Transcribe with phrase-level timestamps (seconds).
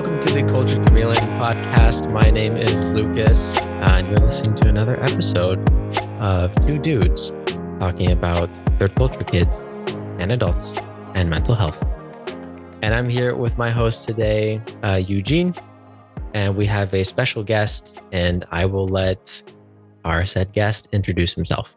[0.00, 2.10] Welcome to the Cultured Chameleon podcast.
[2.10, 5.58] My name is Lukas, and you're listening to another episode
[6.18, 7.34] of two dudes
[7.78, 8.48] talking about
[8.78, 9.54] third culture kids
[10.18, 10.72] and adults
[11.14, 11.86] and mental health.
[12.80, 15.54] And I'm here with my host today, uh, Eugene,
[16.32, 19.42] and we have a special guest, and I will let
[20.06, 21.76] our said guest introduce himself.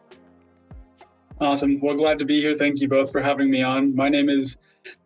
[1.42, 1.78] Awesome.
[1.78, 2.56] Well, glad to be here.
[2.56, 3.94] Thank you both for having me on.
[3.94, 4.56] My name is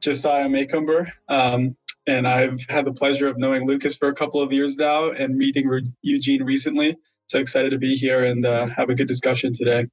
[0.00, 1.76] Josiah Macumber, um,
[2.08, 5.36] and I've had the pleasure of knowing Lukas for a couple of years now and
[5.36, 6.96] meeting Re- Eugene recently.
[7.28, 9.86] So excited to be here and uh, have a good discussion today.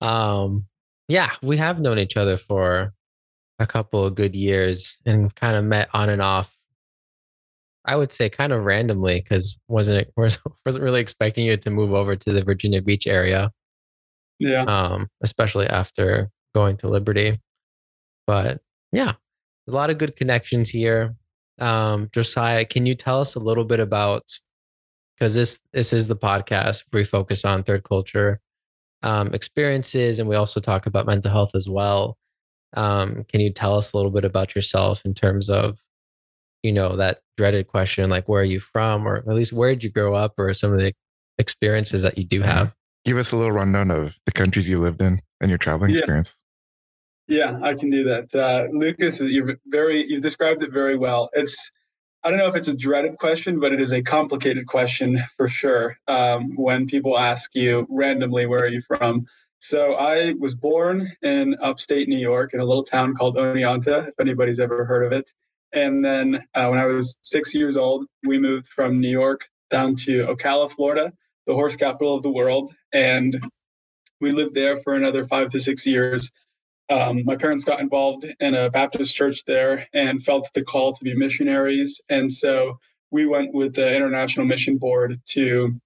[0.00, 0.66] Um,
[1.08, 2.92] yeah, we have known each other for
[3.60, 6.56] a couple of good years and kind of met on and off.
[7.84, 12.16] I would say kind of randomly because wasn't wasn't really expecting you to move over
[12.16, 13.52] to the Virginia Beach area.
[14.40, 14.64] Yeah.
[14.64, 17.38] Um, especially after going to Liberty.
[18.26, 19.12] But yeah,
[19.68, 21.14] a lot of good connections here.
[21.60, 24.38] Um, Josiah, can you tell us a little bit about
[25.18, 28.40] because this this is the podcast we focus on third culture
[29.02, 32.16] um, experiences and we also talk about mental health as well.
[32.74, 35.78] Um, can you tell us a little bit about yourself in terms of,
[36.62, 39.84] you know, that dreaded question like where are you from, or at least where did
[39.84, 40.92] you grow up, or some of the
[41.38, 42.74] experiences that you do have?
[43.04, 45.98] Give us a little rundown of the countries you lived in and your traveling Yeah.
[45.98, 46.34] experience.
[47.30, 48.34] Yeah, I can do that.
[48.34, 51.30] Uh, Lukas, you're very, you've described it very well.
[51.32, 51.70] It's,
[52.24, 55.48] I don't know if it's a dreaded question, but it is a complicated question for
[55.48, 55.96] sure.
[56.08, 59.26] Um, when people ask you randomly, where are you from?
[59.60, 64.14] So I was born in upstate New York in a little town called Oneonta, if
[64.18, 65.30] anybody's ever heard of it.
[65.72, 69.94] And then uh, when I was six years old, we moved from New York down
[69.94, 71.12] to Ocala, Florida,
[71.46, 72.74] the horse capital of the world.
[72.92, 73.40] And
[74.20, 76.32] we lived there for another five to six years
[76.90, 81.04] um, my parents got involved in a Baptist church there and felt the call to
[81.04, 82.00] be missionaries.
[82.08, 82.78] And so
[83.10, 85.80] we went with the International Mission Board to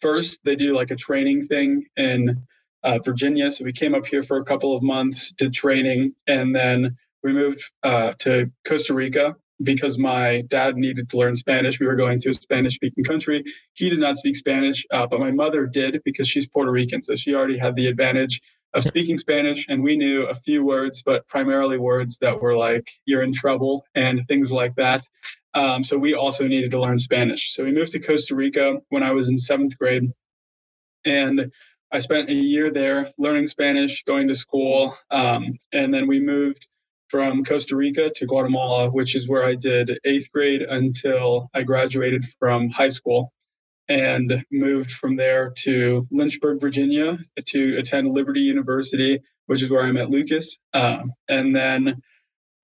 [0.00, 2.42] first, they do like a training thing in
[2.82, 3.50] uh, Virginia.
[3.50, 7.32] So we came up here for a couple of months, did training, and then we
[7.32, 11.78] moved uh, to Costa Rica because my dad needed to learn Spanish.
[11.78, 13.44] We were going to a Spanish speaking country.
[13.74, 17.02] He did not speak Spanish, uh, but my mother did because she's Puerto Rican.
[17.04, 18.40] So she already had the advantage
[18.74, 22.88] of speaking Spanish, and we knew a few words, but primarily words that were like
[23.04, 25.02] "you're in trouble" and things like that.
[25.54, 27.52] Um, so we also needed to learn Spanish.
[27.54, 30.10] So we moved to Costa Rica when I was in seventh grade,
[31.04, 31.52] and
[31.92, 36.66] I spent a year there learning Spanish, going to school, um, and then we moved
[37.08, 42.24] from Costa Rica to Guatemala, which is where I did eighth grade until I graduated
[42.38, 43.34] from high school
[43.92, 49.92] and moved from there to Lynchburg, Virginia to attend Liberty University, which is where I
[49.92, 50.58] met Lukas.
[50.72, 52.00] Um, and then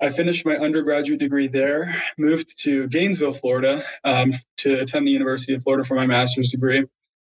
[0.01, 5.55] I finished my undergraduate degree there, moved to Gainesville, Florida um, to attend the University
[5.55, 6.87] of Florida for my master's degree.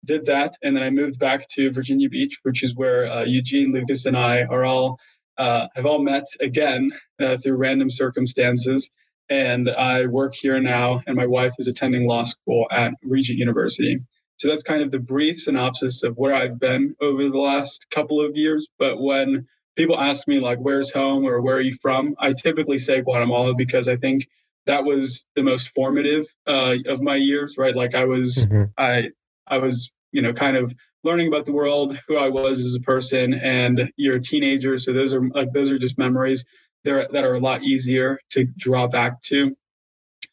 [0.04, 3.74] Did that, and then I moved back to Virginia Beach, which is where uh, Eugene,
[3.74, 5.00] Lucas, and I are all
[5.38, 8.92] uh, have all met again uh, through random circumstances
[9.30, 14.00] and I work here now, and my wife is attending law school at Regent University.
[14.38, 18.20] So that's kind of the brief synopsis of where I've been over the last couple
[18.24, 18.68] of years.
[18.80, 19.46] But when
[19.76, 23.54] people ask me, like, where's home or where are you from, I typically say Guatemala
[23.56, 24.28] because I think
[24.66, 27.76] that was the most formative uh, of my years, right?
[27.76, 28.72] Like, I was, Mhm.
[28.78, 29.10] I,
[29.48, 30.74] I was, you know, kind of
[31.04, 34.94] learning about the world, who I was as a person, and you're a teenager, so
[34.94, 36.46] those are like those are just memories
[36.84, 39.56] there that are a lot easier to draw back to.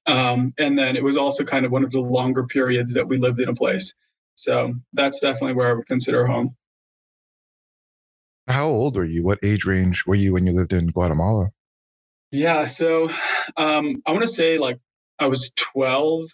[0.06, 3.18] Um, and then it was also kind of one of the longer periods that we
[3.18, 3.94] lived in a place.
[4.34, 6.56] So that's definitely where I would consider home.
[8.48, 9.22] How old were you?
[9.22, 11.50] What age range were you when you lived in Guatemala?
[12.32, 12.64] Yeah.
[12.64, 13.10] So
[13.56, 14.78] um, I want to say like
[15.18, 16.30] I was 12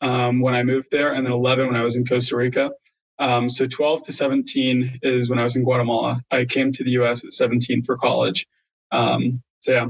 [0.00, 2.70] um, when I moved there, and then 11 when I was in Costa Rica.
[3.18, 6.20] Um, so 12 to 17 is when I was in Guatemala.
[6.30, 8.46] I came to the US at 17 for college.
[8.92, 9.86] Um, so yeah.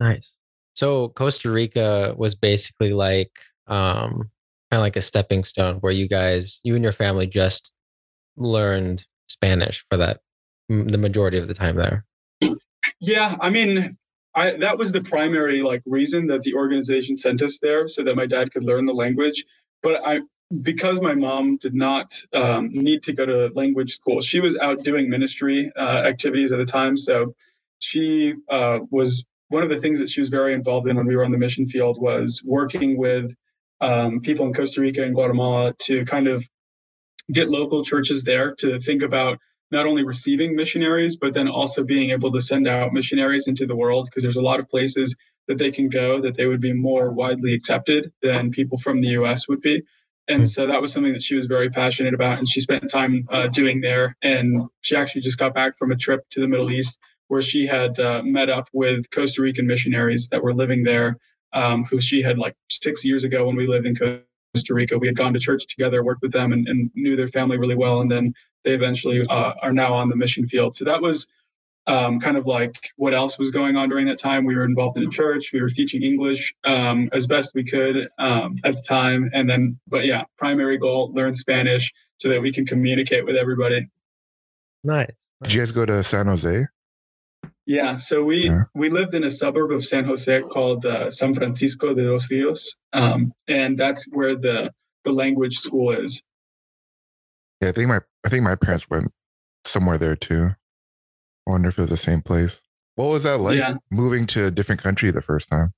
[0.00, 0.36] Nice.
[0.74, 3.32] So Costa Rica was basically like
[3.66, 4.30] um
[4.70, 7.72] kind of like a stepping stone where you guys, you and your family just
[8.36, 10.20] learned Spanish for that
[10.68, 12.04] the majority of the time there.
[13.00, 13.96] Yeah, I mean,
[14.34, 18.16] I that was the primary like reason that the organization sent us there, so that
[18.16, 19.44] my dad could learn the language.
[19.82, 20.20] But I,
[20.60, 24.78] because my mom did not um, need to go to language school, she was out
[24.84, 26.96] doing ministry uh, activities at the time.
[26.96, 27.34] So
[27.78, 31.16] she uh, was one of the things that she was very involved in when we
[31.16, 33.34] were on the mission field was working with
[33.80, 36.46] um, people in Costa Rica and Guatemala to kind of
[37.32, 39.38] get local churches there to think about
[39.70, 43.74] not only receiving missionaries, but then also being able to send out missionaries into the
[43.74, 45.16] world because there's a lot of places
[45.48, 49.08] that they can go, that they would be more widely accepted than people from the
[49.08, 49.82] US would be.
[50.32, 50.46] And hmm.
[50.46, 52.38] so that was something that she was very passionate about.
[52.38, 54.16] And she spent time uh, doing there.
[54.22, 56.98] And she actually just got back from a trip to the Middle East
[57.28, 61.16] where she had uh, met up with Costa Rican missionaries that were living there,
[61.52, 64.98] um, who she had like six years ago when we lived in Costa Rica.
[64.98, 67.74] We had gone to church together, worked with them, and, and knew their family really
[67.74, 68.00] well.
[68.00, 68.34] And then
[68.64, 70.76] they eventually uh, are now on the mission field.
[70.76, 71.26] So that was
[71.86, 74.44] um, kind of like what else was going on during that time.
[74.44, 75.52] We were involved in a church.
[75.52, 79.30] We were teaching English um, as best we could um, at the time.
[79.32, 83.88] And then, but yeah, primary goal learn Spanish so that we can communicate with everybody.
[84.84, 85.10] Nice.
[85.42, 86.66] Did you guys go to San Jose?
[87.66, 88.64] Yeah, so we yeah.
[88.74, 92.76] we lived in a suburb of San Jose called uh, San Francisco de Dos Rios,
[92.92, 94.72] um, and that's where the
[95.04, 96.22] the language school is.
[97.60, 99.12] Yeah, I think my I think my parents went
[99.64, 100.50] somewhere there too.
[101.46, 102.60] I wonder if it was the same place.
[102.94, 103.74] What was that like yeah.
[103.90, 105.72] moving to a different country the first time?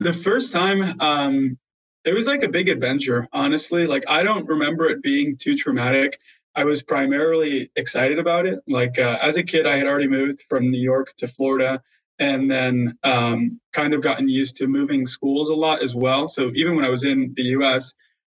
[0.00, 1.58] The first time, um,
[2.04, 3.86] it was like a big adventure, honestly.
[3.86, 6.18] Like, I don't remember it being too traumatic.
[6.54, 8.60] I was primarily excited about it.
[8.66, 11.80] Like, uh, as a kid, I had already moved from New York to Florida
[12.18, 16.28] and then um, kind of gotten used to moving schools a lot as well.
[16.28, 17.94] So, even when I was in the US,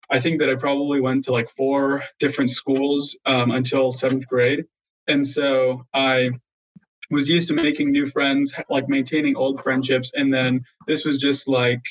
[0.10, 4.66] I think that I probably went to like four different schools um, until seventh grade.
[5.07, 6.31] And so I
[7.11, 10.11] was used to making new friends, like maintaining old friendships.
[10.13, 11.81] And then this was just like,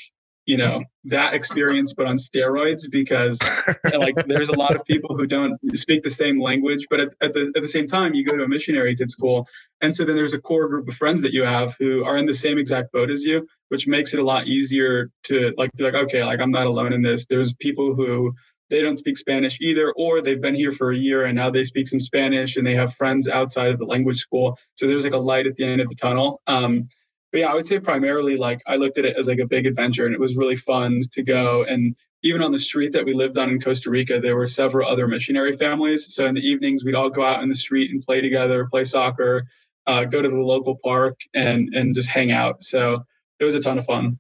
[0.47, 3.41] you know, that experience, but on steroids, because
[3.95, 7.33] like there's a lot of people who don't speak the same language, but at, at,
[7.33, 9.49] the, at the same time, you go to a missionary kid school.
[9.81, 12.27] And so then there's a core group of friends that you have who are in
[12.27, 15.85] the same exact boat as you, which makes it a lot easier to like be
[15.85, 17.25] like, okay, like I'm not alone in this.
[17.27, 18.35] There's people who
[18.75, 21.63] they don't speak Spanish either, or they've been here for a year and now they
[21.63, 24.59] speak some Spanish and they have friends outside of the language school.
[24.75, 26.43] So there's like a light at the end of the tunnel.
[26.49, 26.89] Um,
[27.31, 29.67] but yeah, I would say primarily like I looked at it as like a big
[29.67, 31.63] adventure and it was really fun to go.
[31.63, 31.95] And
[32.25, 35.07] even on the street that we lived on in Costa Rica, there were several other
[35.07, 36.13] missionary families.
[36.13, 38.85] So in the evenings, we'd all go out in the street and play together, play
[38.85, 39.47] soccer,
[39.87, 42.65] uh, go to the local park and and just hang out.
[42.65, 43.05] So
[43.39, 44.19] it was a ton of fun.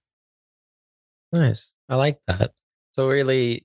[1.33, 1.73] Nice.
[1.89, 2.53] I like that.
[2.95, 3.65] So really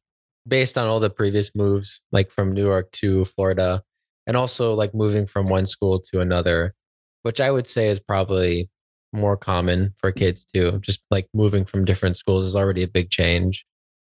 [0.49, 3.83] based on all the previous moves, like from New York to Florida,
[4.27, 6.75] and also like moving from one school to another,
[7.23, 8.69] which I would say is probably
[9.13, 10.79] more common for kids too.
[10.81, 13.65] Just like moving from different schools is already a big change.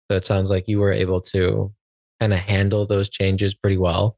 [0.09, 1.73] So it sounds like you were able to
[2.19, 4.17] kind of handle those changes pretty well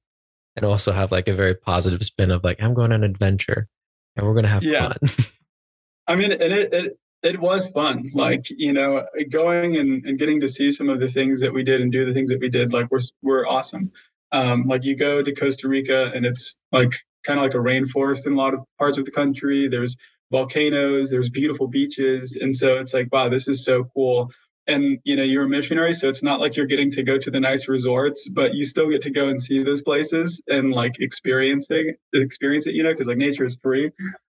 [0.56, 3.68] and also have like a very positive spin of like, I'm going on an adventure
[4.16, 4.94] and we're going to have yeah.
[4.94, 5.25] fun.
[6.08, 8.12] I mean, and it, it, it was fun.
[8.14, 11.64] Like you know going and, and getting to see some of the things that we
[11.64, 13.92] did and do the things that we did like we're, we're awesome.
[14.31, 18.25] Um, like you go to costa rica and it's like kind of like a rainforest
[18.28, 19.68] in a lot of parts of the country.
[19.68, 19.98] There's
[20.31, 22.36] volcanoes there's beautiful beaches.
[22.40, 24.30] And so it's like wow this is so cool.
[24.66, 27.30] And you know you're a missionary so it's not like you're getting to go to
[27.30, 30.94] the nice resorts but you still get to go and see those places and like
[31.00, 33.92] experiencing experience it you know because like nature is free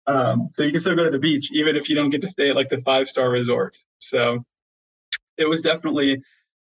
[0.08, 2.28] um, so you can still go to the beach even if you don't get to
[2.28, 3.76] stay at like the five star resort.
[3.98, 4.42] So
[5.36, 6.22] it was definitely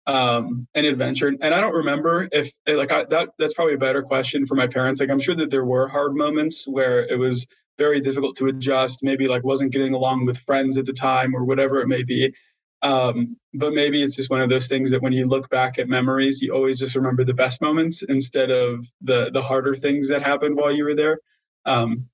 [0.06, 1.28] um, an adventure.
[1.28, 4.66] And I don't remember if like I, that that's probably a better question for my
[4.66, 5.00] parents.
[5.00, 7.46] Like I'm sure that there were hard moments where it was
[7.78, 9.02] very difficult to adjust.
[9.02, 12.34] Maybe like wasn't getting along with friends at the time or whatever it may be.
[12.82, 15.88] Um, but maybe it's just one of those things that when you look back at
[15.88, 20.22] memories, you always just remember the best moments instead of the the harder things that
[20.22, 21.20] happened while you were there.
[21.64, 22.09] Um,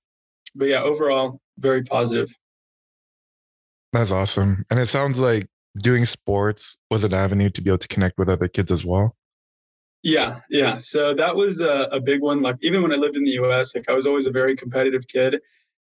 [0.57, 2.35] but yeah, overall, very positive.
[3.93, 4.65] That's awesome.
[4.71, 5.49] And it sounds like
[5.79, 9.17] doing sports was an avenue to be able to connect with other kids as well.
[10.03, 10.77] Yeah, yeah.
[10.77, 12.43] So that was a, a big one.
[12.43, 15.09] Like even when I lived in the US, like I was always a very competitive
[15.09, 15.41] kid.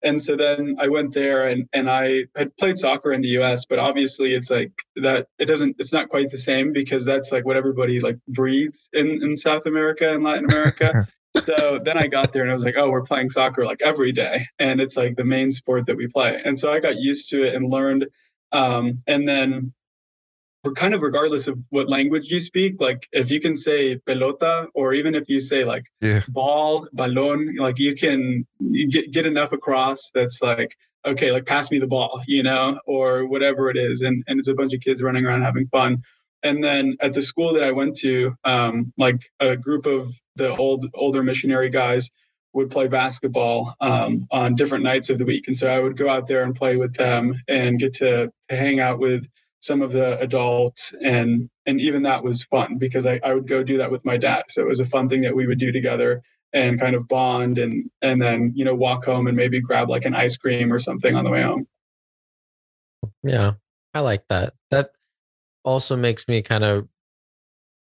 [0.02, 3.64] And so then I went there and, and I had played soccer in the US,
[3.64, 7.44] but obviously it's like that it doesn't it's not quite the same because that's like
[7.44, 11.06] what everybody like breathes in, in South America and Latin America.
[11.40, 14.12] so then I got there and I was like, oh, we're playing soccer like every
[14.12, 14.46] day.
[14.58, 16.40] And it's like the main sport that we play.
[16.44, 18.06] And so I got used to it and learned.
[18.52, 19.72] Um, and then
[20.64, 24.68] we're kind of regardless of what language you speak, like if you can say pelota,
[24.74, 26.22] or even if you say like yeah.
[26.28, 30.76] ball, balón, like you can you get, get enough across that's like,
[31.06, 34.02] okay, like pass me the ball, you know, or whatever it is.
[34.02, 36.02] And, and it's a bunch of kids running around having fun.
[36.42, 40.56] And then at the school that I went to, um, like a group of the
[40.56, 42.10] old older missionary guys
[42.54, 46.08] would play basketball um, on different nights of the week, and so I would go
[46.08, 49.28] out there and play with them and get to, hang out with
[49.60, 50.94] some of the adults.
[51.02, 54.16] And and even that was fun because I, I would go do that with my
[54.16, 54.44] dad.
[54.48, 57.58] So it was a fun thing that we would do together and kind of bond
[57.58, 60.78] and and then you know walk home and maybe grab like an ice cream or
[60.78, 61.66] something on the way home.
[63.22, 63.52] Yeah,
[63.94, 64.54] I like that.
[64.70, 64.92] That
[65.64, 66.88] also makes me kind of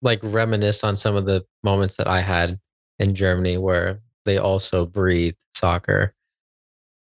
[0.04, 2.60] like reminisce on some of the moments that I had
[2.98, 6.14] in Germany where they also breathe soccer.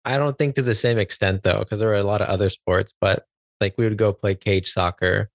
[0.04, 2.50] I don't think to the same extent though, because there were a lot of other
[2.50, 3.26] sports, but
[3.60, 5.30] like we would go play cage soccer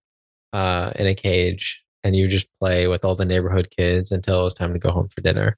[0.53, 4.43] uh, in a cage and you just play with all the neighborhood kids until it
[4.43, 5.57] was time to go home for dinner.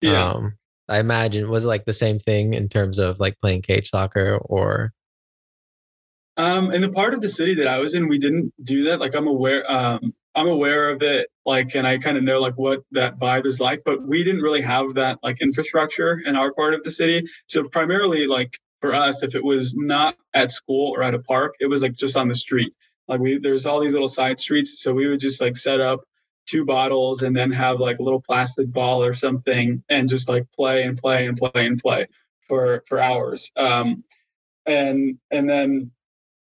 [0.00, 0.30] Yeah.
[0.30, 0.54] Um,
[0.88, 4.38] I imagine was it like the same thing in terms of like playing cage soccer
[4.42, 4.92] or
[6.36, 9.00] um in the part of the city that I was in we didn't do that
[9.00, 12.54] like I'm aware um I'm aware of it like and I kind of know like
[12.54, 16.52] what that vibe is like but we didn't really have that like infrastructure in our
[16.52, 17.26] part of the city.
[17.46, 21.54] So primarily like for us if it was not at school or at a park
[21.60, 22.72] it was like just on the street.
[23.08, 26.00] Like we there's all these little side streets so we would just like set up
[26.46, 30.46] two bottles and then have like a little plastic ball or something and just like
[30.52, 32.06] play and play and play and play
[32.48, 33.50] for for hours.
[33.56, 34.02] Um
[34.66, 35.90] and and then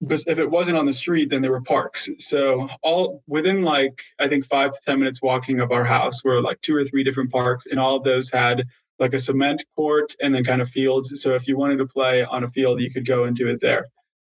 [0.00, 4.02] but if it wasn't on the street then there were parks so all within like
[4.18, 7.04] i think five to ten minutes walking of our house were like two or three
[7.04, 8.64] different parks and all of those had
[8.98, 12.24] like a cement court and then kind of fields so if you wanted to play
[12.24, 13.86] on a field you could go and do it there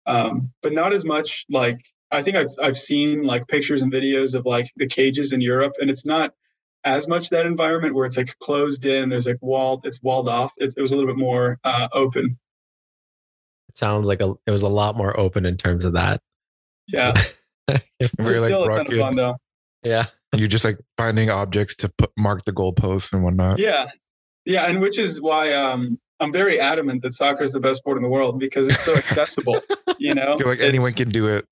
[0.06, 1.80] um, but not as much like
[2.14, 5.74] I think I've I've seen like pictures and videos of like the cages in Europe,
[5.82, 6.32] and it's not
[6.84, 9.10] as much that environment where it's like closed in.
[9.10, 9.86] There's like walled.
[9.86, 10.54] It's walled off.
[10.58, 12.38] It, it was a little bit more uh, open.
[13.74, 14.34] It sounds like a.
[14.46, 16.22] It was a lot more open in terms of that.
[16.88, 17.14] Yeah.
[18.18, 19.00] Very like rocket.
[19.00, 19.38] Fun, though.
[19.84, 20.06] Yeah.
[20.36, 23.60] You're just like finding objects to put, mark the goalposts and whatnot.
[23.60, 23.88] Yeah,
[24.46, 27.98] yeah, and which is why um, I'm very adamant that soccer is the best sport
[27.98, 29.60] in the world because it's so accessible.
[29.98, 31.46] you know, like anyone can do it.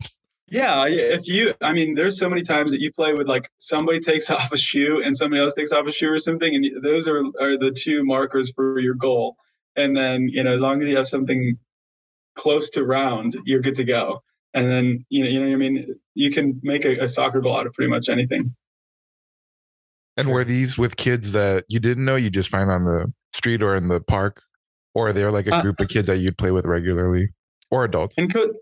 [0.48, 4.00] Yeah, if you, I mean, there's so many times that you play with like somebody
[4.00, 7.08] takes off a shoe and somebody else takes off a shoe or something, and those
[7.08, 9.36] are are the two markers for your goal.
[9.76, 11.58] And then you know, as long as you have something
[12.36, 14.22] close to round, you're good to go.
[14.54, 15.96] And then you know, you know what I mean.
[16.14, 18.56] You can make a, a soccer goal out of pretty much anything.
[20.18, 23.64] And were these with kids that you didn't know you just find on the street
[23.64, 24.42] or in the park,
[24.94, 27.30] or they're like a uh, group uh, of kids that you'd play with regularly,
[27.70, 28.16] or adults?
[28.18, 28.54] And co-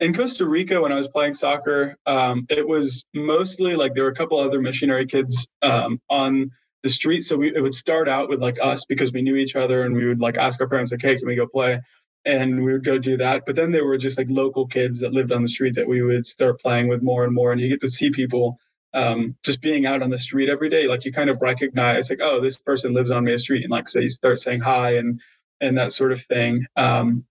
[0.00, 4.10] in Costa Rica, when I was playing soccer, um, it was mostly like there were
[4.10, 6.50] a couple other missionary kids um, on
[6.82, 7.22] the street.
[7.22, 9.94] So we, it would start out with like us because we knew each other and
[9.94, 11.80] we would like ask our parents, like, hey, can we go play?
[12.28, 13.46] And we would go do that.
[13.46, 16.02] But then there were just like local kids that lived on the street that we
[16.02, 17.52] would start playing with more and more.
[17.52, 18.58] And you get to see people
[18.92, 20.86] um, just being out on the street every day.
[20.86, 23.64] Like you kind of recognize, like, oh, this person lives on Main Street.
[23.64, 25.20] And like, so you start saying hi and,
[25.62, 26.66] and that sort of thing.
[26.76, 27.24] Um,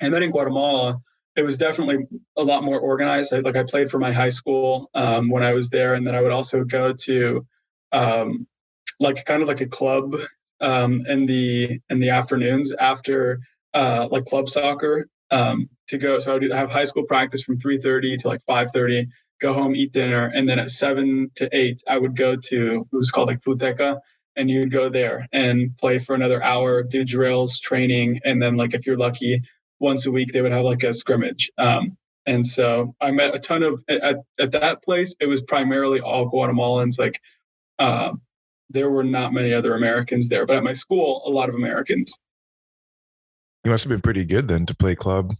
[0.00, 0.98] and then in Guatemala,
[1.36, 3.34] it was definitely a lot more organized.
[3.34, 6.14] I, like I played for my high school um, when I was there, and then
[6.14, 7.46] I would also go to
[7.92, 8.46] um,
[9.00, 10.16] like kind of like a club
[10.60, 13.40] um, in the in the afternoons after
[13.74, 16.18] uh, like club soccer um, to go.
[16.18, 19.06] So I would have high school practice from three thirty to like five thirty.
[19.40, 22.96] Go home, eat dinner, and then at seven to eight, I would go to it
[22.96, 23.98] was called like Futeca,
[24.36, 28.74] and you'd go there and play for another hour, do drills, training, and then like
[28.74, 29.42] if you're lucky,
[29.80, 31.50] once a week they would have like a scrimmage.
[31.58, 35.14] Um, and so I met a ton of at, at that place.
[35.20, 36.98] It was primarily all Guatemalans.
[36.98, 37.20] Like
[37.80, 38.12] uh,
[38.70, 42.16] there were not many other Americans there, but at my school, a lot of Americans.
[43.64, 45.34] You must have been pretty good then to play club.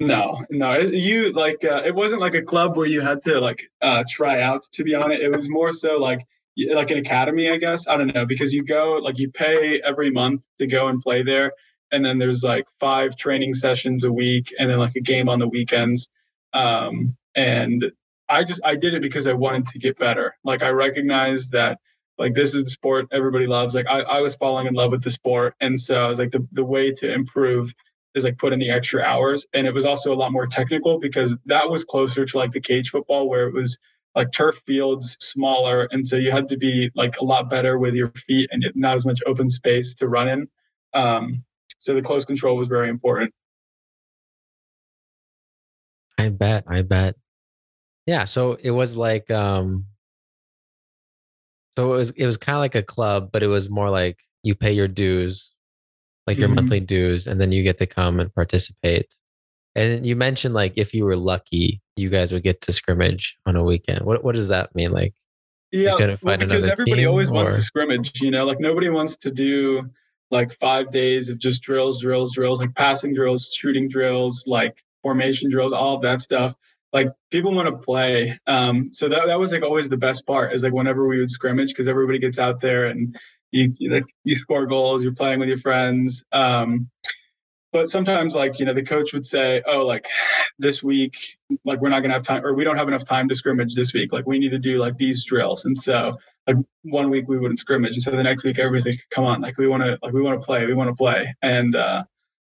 [0.00, 3.62] No, no, you like uh, it wasn't like a club where you had to like
[3.80, 5.20] uh, try out to be on it.
[5.20, 6.26] It was more so like
[6.70, 7.86] like an academy, I guess.
[7.86, 11.22] I don't know because you go like you pay every month to go and play
[11.22, 11.52] there,
[11.94, 15.38] and then there's like five training sessions a week and then like a game on
[15.38, 16.08] the weekends
[16.52, 17.84] um, and
[18.28, 21.78] i just i did it because i wanted to get better like i recognized that
[22.18, 25.02] like this is the sport everybody loves like i, I was falling in love with
[25.02, 27.72] the sport and so i was like the, the way to improve
[28.14, 30.98] is like put in the extra hours and it was also a lot more technical
[30.98, 33.78] because that was closer to like the cage football where it was
[34.14, 37.94] like turf fields smaller and so you had to be like a lot better with
[37.94, 40.48] your feet and not as much open space to run in
[40.94, 41.44] um,
[41.78, 43.34] so the close control was very important.
[46.16, 46.64] I bet.
[46.66, 47.16] I bet.
[48.06, 48.24] Yeah.
[48.24, 49.86] So it was like, um,
[51.76, 54.22] so it was, it was kind of like a club, but it was more like
[54.42, 55.52] you pay your dues,
[56.26, 56.56] like your mm-hmm.
[56.56, 59.14] monthly dues, and then you get to come and participate.
[59.74, 63.56] And you mentioned like if you were lucky, you guys would get to scrimmage on
[63.56, 64.04] a weekend.
[64.04, 64.92] What what does that mean?
[64.92, 65.14] Like,
[65.72, 67.34] yeah, well, because everybody always or?
[67.34, 68.20] wants to scrimmage.
[68.20, 69.90] You know, like nobody wants to do
[70.30, 75.50] like five days of just drills, drills, drills, like passing drills, shooting drills, like formation
[75.50, 76.54] drills, all of that stuff.
[76.94, 78.38] Like people want to play.
[78.46, 81.30] Um, so that, that was like always the best part is like whenever we would
[81.30, 83.14] scrimmage because everybody gets out there and
[83.50, 86.24] you, you like you score goals, you're playing with your friends.
[86.32, 86.88] Um,
[87.74, 90.06] but sometimes like you know the coach would say oh like
[90.60, 93.34] this week like we're not gonna have time or we don't have enough time to
[93.34, 97.10] scrimmage this week like we need to do like these drills and so like one
[97.10, 99.66] week we wouldn't scrimmage and so the next week everybody's like come on like we
[99.66, 102.04] want to like we want to play we want to play and uh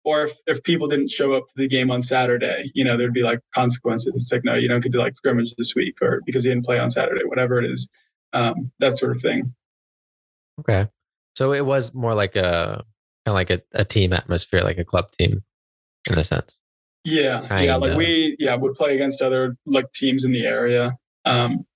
[0.10, 3.14] or if, if people didn't show up to the game on Saturday, you know, there'd
[3.14, 4.12] be like consequences.
[4.16, 6.66] It's like, no, you don't get to like scrimmage this week or because you didn't
[6.66, 7.88] play on Saturday, whatever it is,
[8.34, 9.54] um, that sort of thing.
[10.62, 10.88] Okay.
[11.36, 12.84] So it was more like a
[13.24, 15.44] kind of like a, a team atmosphere, like a club team
[16.12, 16.60] in a sense.
[17.06, 17.42] Yeah.
[17.42, 17.66] Kinda.
[17.66, 17.76] Yeah.
[17.76, 20.98] Like we, yeah, would play against other like teams in the area.
[21.26, 21.68] Um,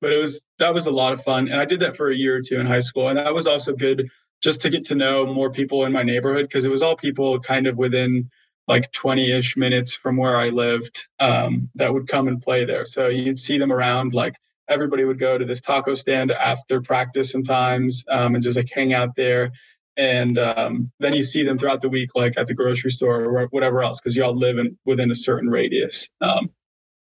[0.00, 1.48] but it was, that was a lot of fun.
[1.48, 3.08] And I did that for a year or two in high school.
[3.08, 4.08] And that was also good
[4.42, 7.40] just to get to know more people in my neighborhood because it was all people
[7.40, 8.30] kind of within
[8.68, 12.84] like 20 ish minutes from where I lived um, that would come and play there.
[12.84, 14.34] So you'd see them around like
[14.68, 18.92] everybody would go to this taco stand after practice sometimes um, and just like hang
[18.92, 19.52] out there.
[19.96, 23.46] And um, then you see them throughout the week, like at the grocery store or
[23.46, 26.10] whatever else, because you all live in, within a certain radius.
[26.20, 26.50] Um,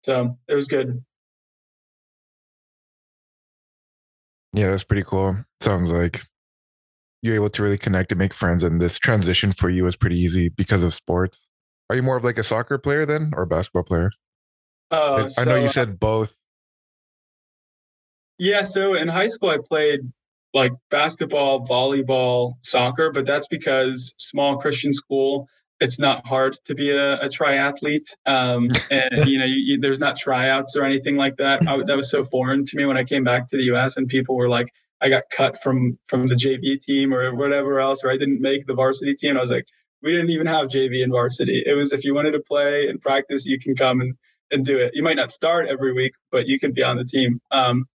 [0.04, 1.02] so it was good.
[4.52, 5.36] Yeah, that's pretty cool.
[5.60, 6.22] Sounds like
[7.24, 10.18] you're able to really connect and make friends, and this transition for you was pretty
[10.18, 11.46] easy because of sports.
[11.90, 14.10] Are you more of like a soccer player then, or a basketball player?
[14.90, 16.36] Uh, I know you said both
[18.38, 20.00] yeah, so in high school I played
[20.52, 25.48] like basketball, volleyball, soccer, but that's because small Christian school,
[25.80, 28.08] it's not hard to be a, a triathlete.
[28.26, 31.66] Um, and you know, you, you, there's not tryouts or anything like that.
[31.68, 33.96] I, that was so foreign to me when I came back to the U.S.
[33.96, 34.68] and people were like,
[35.00, 38.66] I got cut from from the JV team or whatever else, or I didn't make
[38.66, 39.36] the varsity team.
[39.36, 39.66] I was like,
[40.02, 41.62] we didn't even have JV and varsity.
[41.66, 44.14] It was if you wanted to play and practice, you can come and
[44.50, 44.92] and do it.
[44.94, 47.40] You might not start every week, but you can be on the team.
[47.50, 47.86] Um,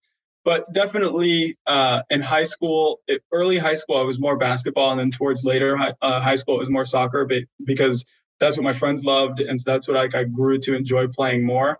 [0.44, 5.00] but definitely uh, in high school, it, early high school, I was more basketball, and
[5.00, 8.04] then towards later high, uh, high school, it was more soccer, but because
[8.40, 11.44] that's what my friends loved, and so that's what I, I grew to enjoy playing
[11.44, 11.78] more.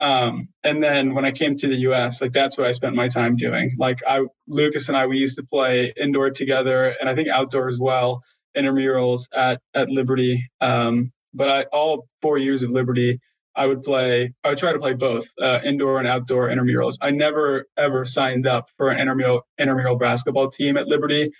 [0.00, 3.08] Um, and then when I came to the U.S., like that's what I spent my
[3.08, 3.72] time doing.
[3.78, 7.68] Like I, Lukas and I, we used to play indoor together, and I think outdoor
[7.68, 8.22] as well,
[8.56, 10.50] intramurals at at Liberty.
[10.60, 13.20] Um, but I all four years of Liberty,
[13.54, 16.98] I would play, I would try to play both uh, indoor and outdoor intramurals.
[17.00, 21.32] I never ever signed up for an intramural, intramural basketball team at Liberty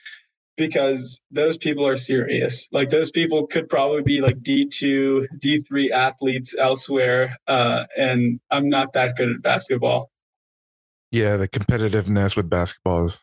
[0.57, 2.69] because those people are serious.
[2.73, 7.37] Like those people could probably be like D2, D3 athletes elsewhere.
[7.47, 10.11] Uh, and I'm not that good at basketball.
[11.13, 13.19] Yeah, the competitiveness with basketball is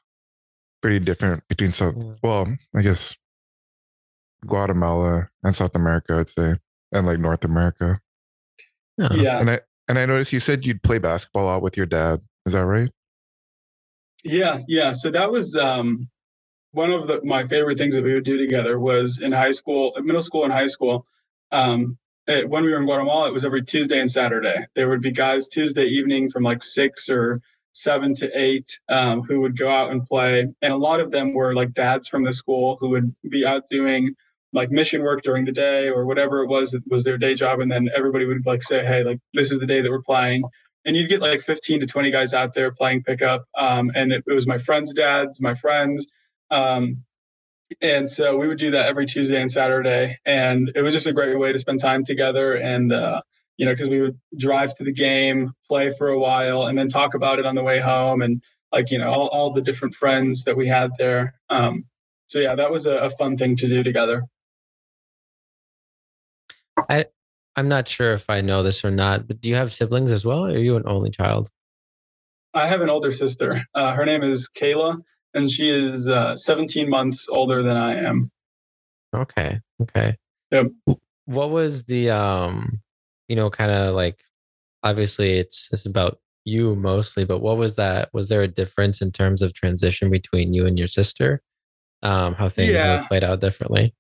[0.82, 3.16] pretty different between South, well, I guess
[4.46, 6.56] Guatemala and South America, I'd say,
[6.92, 8.00] and like North America.
[9.02, 9.16] Uh-huh.
[9.16, 9.40] Yeah.
[9.40, 12.22] And I and I noticed you said you'd play basketball out with your dad.
[12.46, 12.90] Is that right?
[14.24, 14.94] Yeah, yeah.
[14.94, 16.10] So that was um,
[16.74, 19.94] one of the, my favorite things that we would do together was in high school,
[20.02, 21.06] middle school and high school.
[21.52, 24.66] Um, it, when we were in Guatemala, it was every Tuesday and Saturday.
[24.76, 27.42] There would be guys Tuesday evening from like six or
[27.74, 31.34] seven to eight um, who would go out and play, and a lot of them
[31.34, 34.16] were like dads from the school who would be out doing
[34.54, 37.60] like mission work during the day or whatever it was that was their day job
[37.60, 40.44] and then everybody would like say hey like this is the day that we're playing
[40.86, 44.24] and you'd get like 15 to 20 guys out there playing pickup um, and it,
[44.28, 46.08] it, was my friends dads my friends
[46.54, 47.04] um,
[47.82, 51.14] and so we would do that every tuesday and saturday and it was just a
[51.14, 53.22] great way to spend time together and uh,
[53.58, 56.88] you know because we would drive to the game play for a while and then
[56.88, 59.96] talk about it on the way home and like you know all, all the different
[59.96, 61.86] friends that we had there um,
[62.28, 64.24] so yeah that was a, a fun thing to do together
[66.90, 67.06] I
[67.56, 70.26] I'm not sure if I know this or not, but do you have siblings as
[70.26, 70.46] well?
[70.46, 71.52] are you an only child?
[72.54, 73.64] I have an older sister.
[73.76, 75.02] Uh, her name is Kayla,
[75.34, 78.32] and she is uh, 17 months older than I am.
[79.16, 79.60] Okay.
[79.82, 80.18] Okay.
[80.52, 80.72] Yep.
[81.26, 82.82] What was the um,
[83.28, 84.20] you know, kind of like
[84.84, 88.10] obviously it's it's about you mostly, but what was that?
[88.14, 91.42] Was there a difference in terms of transition between you and your sister?
[92.02, 93.08] Um, how things yeah.
[93.08, 93.96] played out differently?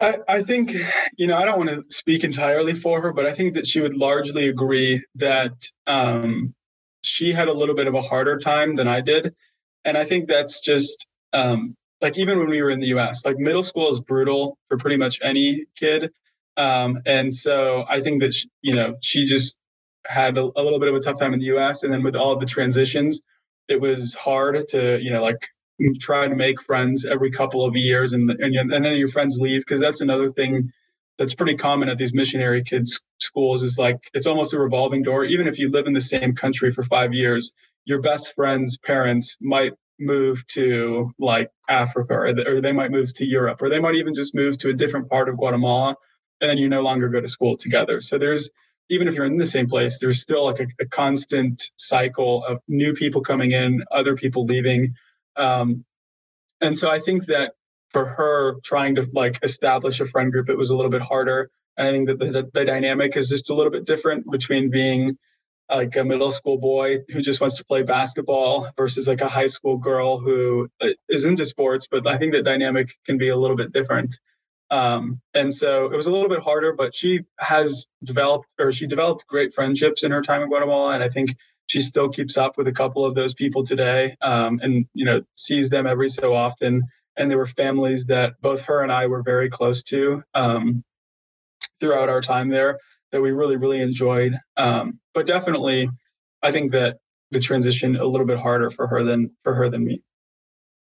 [0.00, 0.74] I, I think,
[1.16, 3.80] you know, I don't want to speak entirely for her, but I think that she
[3.80, 6.54] would largely agree that um,
[7.02, 9.34] she had a little bit of a harder time than I did.
[9.84, 13.38] And I think that's just um, like even when we were in the US, like
[13.38, 16.10] middle school is brutal for pretty much any kid.
[16.56, 19.56] Um, and so I think that, she, you know, she just
[20.04, 21.82] had a, a little bit of a tough time in the US.
[21.82, 23.20] And then with all the transitions,
[23.68, 25.48] it was hard to, you know, like
[26.00, 29.62] try to make friends every couple of years and and, and then your friends leave
[29.62, 30.72] because that's another thing
[31.18, 35.24] that's pretty common at these missionary kids schools is like it's almost a revolving door
[35.24, 37.52] even if you live in the same country for 5 years
[37.84, 43.26] your best friends parents might move to like Africa or, or they might move to
[43.26, 45.96] Europe or they might even just move to a different part of Guatemala
[46.40, 48.00] and then you no longer go to school together.
[48.00, 48.50] So there's
[48.90, 52.58] even if you're in the same place, there's still like a, a constant cycle of
[52.68, 54.94] new people coming in, other people leaving.
[55.36, 55.84] Um,
[56.60, 57.52] and so I think that
[57.90, 61.50] for her trying to like establish a friend group, it was a little bit harder.
[61.76, 65.16] And I think that the, the dynamic is just a little bit different between being
[65.72, 69.46] like a middle school boy who just wants to play basketball versus like a high
[69.46, 71.86] school girl who uh, into sports.
[71.90, 74.14] But I think that dynamic can be a little bit different.
[74.70, 78.86] Um, and so it was a little bit harder, but she has developed or she
[78.86, 80.94] developed great friendships in her time in Guatemala.
[80.94, 84.60] And I think she still keeps up with a couple of those people today um,
[84.62, 86.82] and, you know, sees them every so often.
[87.16, 90.82] And there were families that both her and I were very close to um,
[91.78, 92.78] throughout our time there
[93.10, 94.38] that we really, really enjoyed.
[94.56, 95.88] Um, but definitely,
[96.42, 96.98] I think that
[97.30, 100.02] the transition a little bit harder for her than for her than me.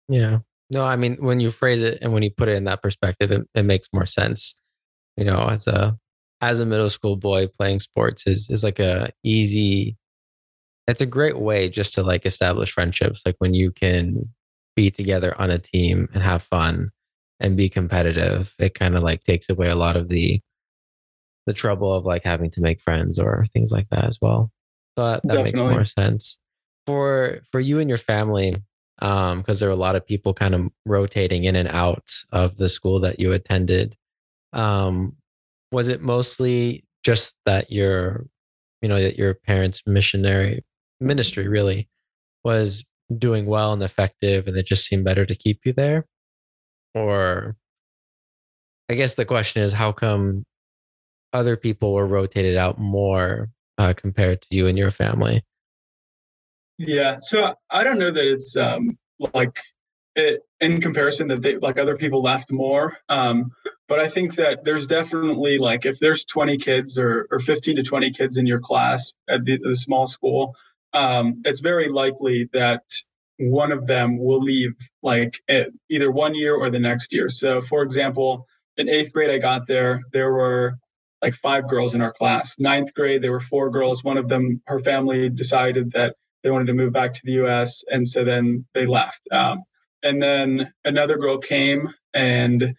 [0.09, 0.38] Yeah.
[0.70, 3.31] No, I mean, when you phrase it and when you put it in that perspective,
[3.31, 4.55] it, it makes more sense.
[5.16, 5.98] You know, as a
[6.42, 9.96] as a middle school boy playing sports is is like a easy
[10.88, 14.29] it's a great way just to like establish friendships like when you can
[14.75, 16.90] be together on a team and have fun
[17.38, 20.40] and be competitive it kind of like takes away a lot of the
[21.46, 24.50] the trouble of like having to make friends or things like that as well.
[24.96, 26.38] But that, that makes more sense.
[26.87, 28.57] For for you and your family
[29.00, 32.57] um because there are a lot of people kind of rotating in and out of
[32.57, 33.96] the school that you attended
[34.52, 35.16] um
[35.70, 38.26] was it mostly just that your
[38.81, 40.64] you know that your parents missionary
[41.00, 41.88] ministry really
[42.44, 42.85] was
[43.16, 46.07] doing well and effective and it just seemed better to keep you there?
[46.94, 47.57] Or
[48.90, 50.44] i guess the question is how come
[51.32, 55.42] other people were rotated out more uh, compared to you and your family
[56.78, 57.18] yeah.
[57.20, 58.98] So I don't know that it's um,
[59.34, 59.60] like
[60.16, 62.96] it, in comparison that they like other people left more.
[63.08, 63.52] Um,
[63.88, 67.82] but I think that there's definitely like if there's 20 kids or, or 15 to
[67.82, 70.54] 20 kids in your class at the, the small school,
[70.92, 72.82] um, it's very likely that
[73.38, 75.40] one of them will leave like
[75.88, 77.28] either one year or the next year.
[77.28, 80.78] So, for example, in eighth grade, I got there, there were
[81.22, 82.58] like five girls in our class.
[82.58, 84.02] Ninth grade, there were four girls.
[84.02, 87.85] One of them, her family decided that they wanted to move back to the US.
[87.88, 89.22] And so then they left.
[89.30, 89.62] Um,
[90.02, 92.74] and then another girl came and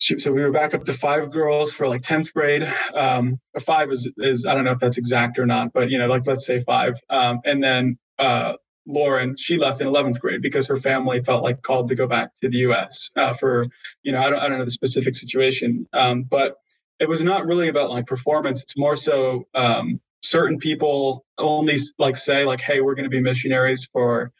[0.00, 2.62] she, so we were back up to five girls for like 10th grade.
[2.94, 6.06] Um, five is, is, I don't know if that's exact or not, but you know,
[6.06, 6.94] like let's say five.
[7.10, 8.52] Um, and then uh,
[8.86, 12.30] Lauren, she left in 11th grade because her family felt like called to go back
[12.42, 13.66] to the US uh, for,
[14.04, 15.88] you know, I don't, I don't know the specific situation.
[15.92, 16.54] Um, but
[17.00, 18.62] it was not really about like performance.
[18.62, 23.20] It's more so um, certain people only like say like hey we're going to be
[23.20, 24.32] missionaries for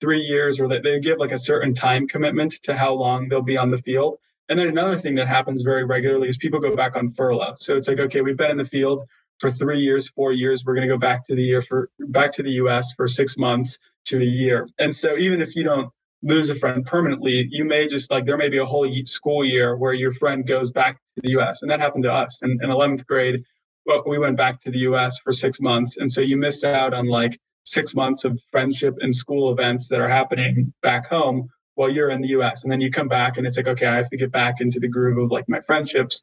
[0.00, 3.42] three years or that they give like a certain time commitment to how long they'll
[3.42, 4.18] be on the field.
[4.48, 7.54] And then another thing that happens very regularly is people go back on furlough.
[7.56, 9.02] So it's like okay we've been in the field
[9.38, 10.64] for three years four years.
[10.64, 13.36] We're going to go back to the year for back to the us for six
[13.36, 14.68] months to a year.
[14.78, 15.90] And so even if you don't
[16.24, 19.76] lose a friend permanently you may just like there may be a whole school year
[19.76, 22.70] where your friend goes back to the us and that happened to us in, in
[22.70, 23.44] 11th grade
[23.86, 25.96] well, we went back to the US for six months.
[25.96, 30.00] And so you missed out on like six months of friendship and school events that
[30.00, 32.62] are happening back home while you're in the US.
[32.62, 34.80] And then you come back and it's like, okay, I have to get back into
[34.80, 36.22] the groove of like my friendships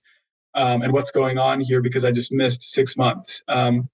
[0.56, 3.44] um, and what's going on here because I just missed six months.
[3.48, 3.90] Um,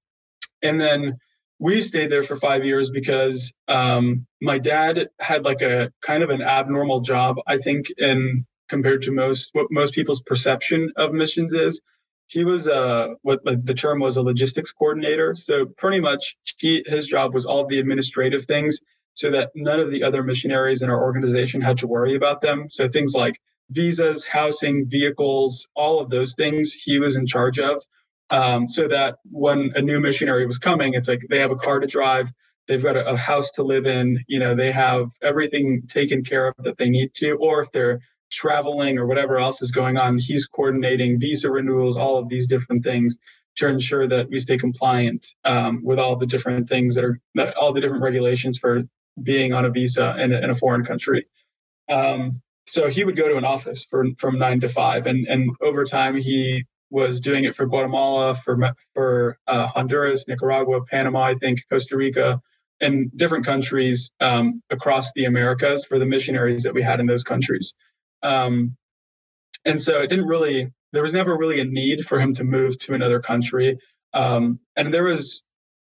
[0.61, 1.17] and then
[1.59, 6.29] we stayed there for five years because um, my dad had like a kind of
[6.29, 11.53] an abnormal job, I think, in compared to most what most people's perception of missions
[11.53, 11.79] is
[12.27, 15.33] he was uh, what the term was a logistics coordinator.
[15.35, 18.79] So pretty much he, his job was all the administrative things
[19.13, 22.67] so that none of the other missionaries in our organization had to worry about them.
[22.69, 23.39] So things like
[23.71, 27.83] visas, housing, vehicles, all of those things he was in charge of.
[28.29, 31.79] Um, so that when a new missionary was coming, it's like they have a car
[31.79, 32.31] to drive,
[32.67, 36.47] they've got a, a house to live in, you know, they have everything taken care
[36.47, 40.17] of that they need to, or if they're traveling or whatever else is going on,
[40.17, 43.17] he's coordinating visa renewals, all of these different things
[43.55, 47.19] to ensure that we stay compliant um, with all the different things that are
[47.59, 48.83] all the different regulations for
[49.23, 51.25] being on a visa in a, in a foreign country.
[51.89, 55.49] Um, so he would go to an office for, from nine to five, and and
[55.61, 58.57] over time he was doing it for Guatemala, for
[58.93, 62.41] for uh, Honduras, Nicaragua, Panama, I think Costa Rica,
[62.79, 67.23] and different countries um, across the Americas for the missionaries that we had in those
[67.23, 67.73] countries.
[68.23, 68.75] Um,
[69.65, 72.77] and so it didn't really, there was never really a need for him to move
[72.79, 73.77] to another country.
[74.13, 75.43] Um, and there was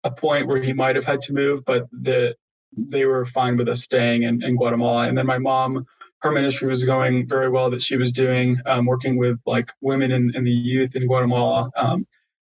[0.04, 2.36] a point where he might have had to move, but the
[2.76, 5.08] they were fine with us staying in, in Guatemala.
[5.08, 5.86] And then my mom,
[6.24, 10.14] her ministry was going very well that she was doing, um, working with like women
[10.14, 11.70] and, in the youth in Guatemala.
[11.76, 12.08] Um,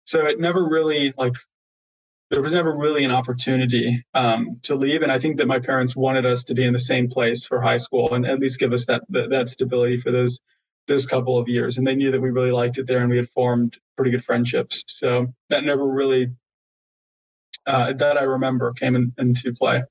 [0.04, 1.34] so it never really like
[2.30, 5.02] there was never really an opportunity um, to leave.
[5.02, 7.60] And I think that my parents wanted us to be in the same place for
[7.60, 10.40] high school and at least give us that, that, that stability for those
[10.86, 11.78] those couple of years.
[11.78, 14.24] And they knew that we really liked it there and we had formed pretty good
[14.24, 14.82] friendships.
[14.88, 16.32] So that never really
[17.66, 19.84] uh, that I remember came in, into play.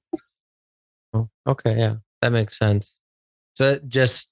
[1.13, 2.98] Oh, okay, yeah, that makes sense.
[3.59, 4.31] So just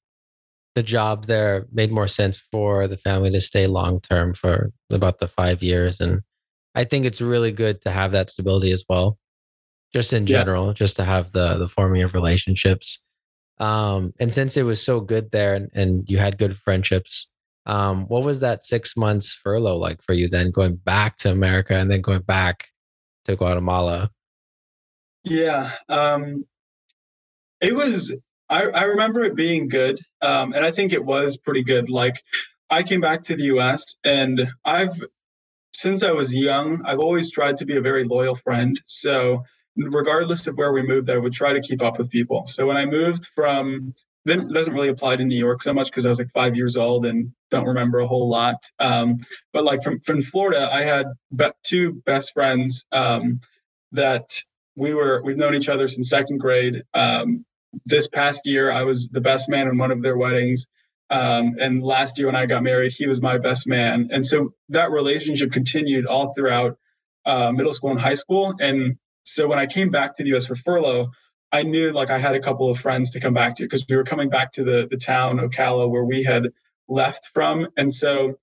[0.74, 5.20] the job there made more sense for the family to stay long term for about
[5.20, 6.22] the five years, and
[6.76, 9.18] I think it's really good to have that stability as well.
[9.94, 10.74] Just in general, yeah.
[10.74, 13.04] just to have the the forming of relationships.
[13.60, 17.28] Um, and since it was so good there, and, and you had good friendships,
[17.66, 20.30] um, what was that six months furlough like for you?
[20.30, 22.70] Then going back to America and then going back
[23.26, 24.10] to Guatemala?
[25.26, 26.46] Yeah, um,
[27.60, 28.14] it was.
[28.50, 31.90] I, I remember it being good, um, and I think it was pretty good.
[31.90, 32.24] Like,
[32.70, 33.96] I came back to the U.S.
[34.04, 35.02] and I've,
[35.76, 38.80] since I was young, I've always tried to be a very loyal friend.
[38.86, 39.44] So,
[39.76, 42.46] regardless of where we moved, I would try to keep up with people.
[42.48, 43.94] So when I moved from
[44.28, 46.76] then doesn't really apply to New York so much because I was like five years
[46.76, 48.58] old and don't remember a whole lot.
[48.78, 49.20] Um,
[49.54, 51.08] but like from from Florida, I had
[51.64, 53.40] two best friends um,
[53.94, 54.44] that
[54.76, 56.84] we were we've known each other since second grade.
[56.94, 57.46] Um,
[57.86, 60.68] this past year, I was the best man in one of their weddings.
[61.10, 64.10] Um, and last year when I got married, he was my best man.
[64.12, 66.78] And so that relationship continued all throughout
[67.26, 68.56] uh, middle school and high school.
[68.60, 71.12] And so when I came back to the US for furlough,
[71.52, 73.96] I knew like I had a couple of friends to come back to because we
[73.96, 76.50] were coming back to the the town Ocala where we had
[76.90, 78.38] left from, and so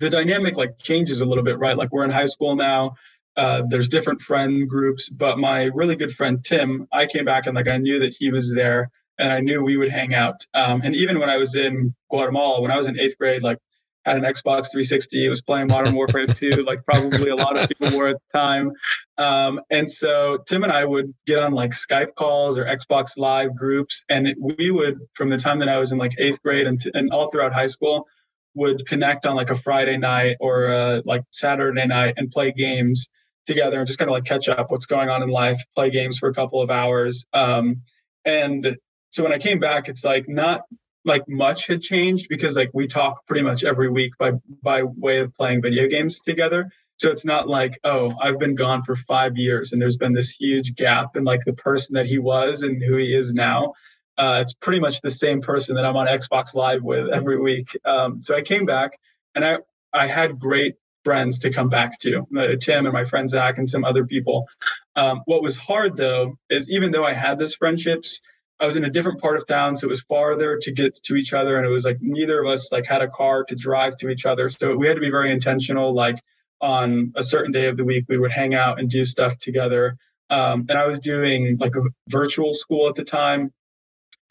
[0.00, 1.76] the dynamic like changes a little bit, right?
[1.76, 2.94] Like we're in high school now.
[3.38, 7.54] Uh, there's different friend groups, but my really good friend Tim, I came back and
[7.54, 10.44] like I knew that he was there, and I knew we would hang out.
[10.54, 13.58] Um, and even when I was in Guatemala, when I was in eighth grade, like
[14.04, 17.96] had an Xbox 360, was playing Modern Warfare 2, like probably a lot of people
[17.96, 18.72] were at the time.
[19.18, 23.54] Um, and so Tim and I would get on like Skype calls or Xbox Live
[23.54, 26.80] groups, and we would, from the time that I was in like eighth grade and,
[26.80, 28.06] t- and all throughout high school,
[28.54, 33.08] would connect on like a Friday night or uh, like Saturday night and play games
[33.48, 36.18] together and just kind of like catch up what's going on in life, play games
[36.18, 37.24] for a couple of hours.
[37.32, 37.82] Um,
[38.24, 38.76] and
[39.10, 40.62] so when I came back, it's like not
[41.04, 44.32] like much had changed because like we talk pretty much every week by
[44.62, 46.70] by way of playing video games together.
[46.98, 50.30] So it's not like, oh, I've been gone for five years and there's been this
[50.30, 53.72] huge gap in like the person that he was and who he is now.
[54.18, 57.68] Uh, it's pretty much the same person that I'm on Xbox Live with every week.
[57.84, 58.98] Um, so I came back
[59.34, 59.58] and I
[59.92, 60.74] I had great
[61.08, 64.46] friends to come back to, uh, Tim and my friend Zach and some other people.
[64.94, 68.20] Um, what was hard though is even though I had those friendships,
[68.60, 71.16] I was in a different part of town, so it was farther to get to
[71.16, 73.96] each other, and it was like neither of us like had a car to drive
[73.98, 74.50] to each other.
[74.50, 75.94] So we had to be very intentional.
[75.94, 76.18] Like
[76.60, 79.96] on a certain day of the week, we would hang out and do stuff together.
[80.28, 83.50] Um, and I was doing like a virtual school at the time,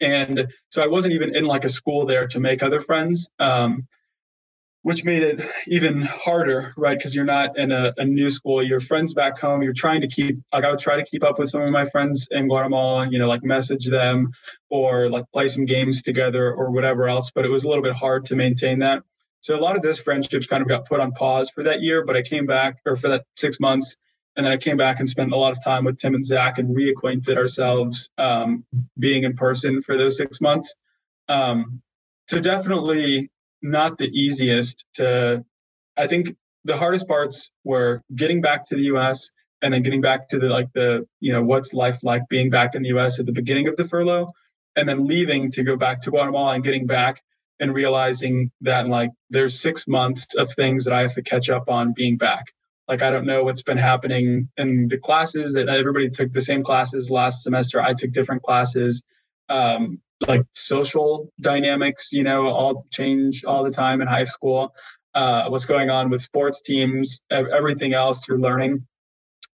[0.00, 3.28] and so I wasn't even in like a school there to make other friends.
[3.40, 3.88] Um,
[4.88, 6.96] which made it even harder, right?
[6.96, 8.62] Because you're not in a, a, new school.
[8.62, 11.38] Your friends back home, you're trying to keep, like, I would try to keep up
[11.38, 14.32] with some of my friends in Guatemala, you know, like message them
[14.70, 17.30] or like play some games together or whatever else.
[17.30, 19.02] But it was a little bit hard to maintain that.
[19.40, 22.02] So a lot of those friendships kind of got put on pause for that year,
[22.02, 23.94] but I came back or for that six months.
[24.36, 26.56] And then I came back and spent a lot of time with Tim and Zach
[26.56, 28.64] and reacquainted ourselves um,
[28.98, 30.74] being in person for those six months.
[31.28, 31.82] Um,
[32.26, 33.28] so definitely
[33.62, 35.44] not the easiest to
[35.96, 39.30] i think the hardest parts were getting back to the us
[39.62, 42.74] and then getting back to the like the you know what's life like being back
[42.74, 44.30] in the us at the beginning of the furlough
[44.76, 47.22] and then leaving to go back to guatemala and getting back
[47.60, 51.68] and realizing that like there's six months of things that i have to catch up
[51.68, 52.46] on being back.
[52.86, 56.62] Like i don't know what's been happening in the classes that everybody took the same
[56.62, 57.82] classes last semester.
[57.82, 59.02] I took different classes.
[59.48, 64.74] Um, like social dynamics, you know, all change all the time in high school.
[65.14, 68.86] Uh, what's going on with sports teams, everything else you're learning.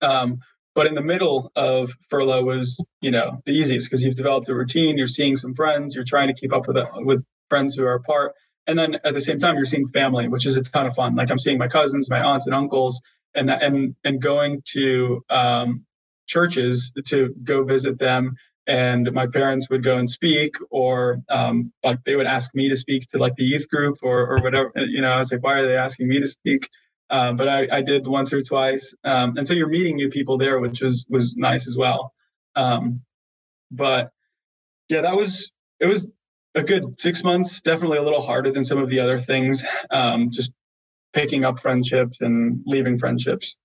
[0.02, 0.40] Um,
[0.74, 4.56] but in the middle of furlough was, you know, the easiest because you've developed a
[4.56, 4.98] routine.
[4.98, 5.96] You're seeing some friends.
[5.96, 8.34] You're trying to keep up with it, with friends who are apart,
[8.68, 11.16] and then at the same time you're seeing family, which is a ton of fun.
[11.16, 13.02] Like I'm seeing my cousins, my aunts and uncles,
[13.36, 15.86] and and and going to um,
[16.28, 18.36] churches to go visit them
[18.80, 22.76] and my parents would go and speak or um, like they would ask me to
[22.76, 25.56] speak to like the youth group or, or whatever you know i was like why
[25.60, 26.70] are they asking me to speak
[27.12, 30.38] um, but I, I did once or twice um, and so you're meeting new people
[30.38, 32.14] there which was was nice as well
[32.56, 33.02] Um,
[33.72, 34.12] but
[34.90, 36.08] yeah, that was it was
[36.56, 37.62] a good six months.
[37.62, 39.64] Definitely a little harder than some of the other things.
[39.90, 40.54] Um, just
[41.14, 43.56] picking up friendships and leaving friendships.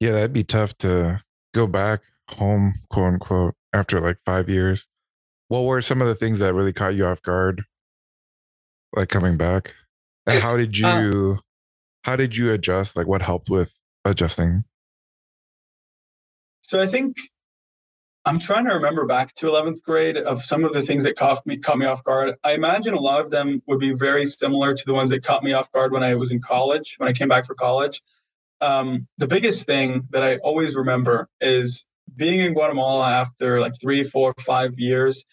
[0.00, 1.22] Yeah, that'd be tough to
[1.54, 4.86] go back home, quote unquote, after like five years.
[5.48, 7.64] What were some of the things that really caught you off guard,
[8.94, 9.74] like coming back?
[10.26, 11.40] And how did uh you, uh,
[12.02, 12.96] how did you adjust?
[12.96, 14.64] Like, what helped with adjusting?
[16.62, 17.16] So I think
[18.24, 21.46] I'm trying to remember back to 11th grade of some of the things that caught
[21.46, 22.34] me caught me off guard.
[22.42, 25.44] I imagine a lot of them would be very similar to the ones that caught
[25.44, 28.02] me off guard when I was in college, when I came back for college.
[28.60, 34.04] Um, the biggest thing that I always remember is being in Guatemala after like three,
[34.04, 35.24] four, five years.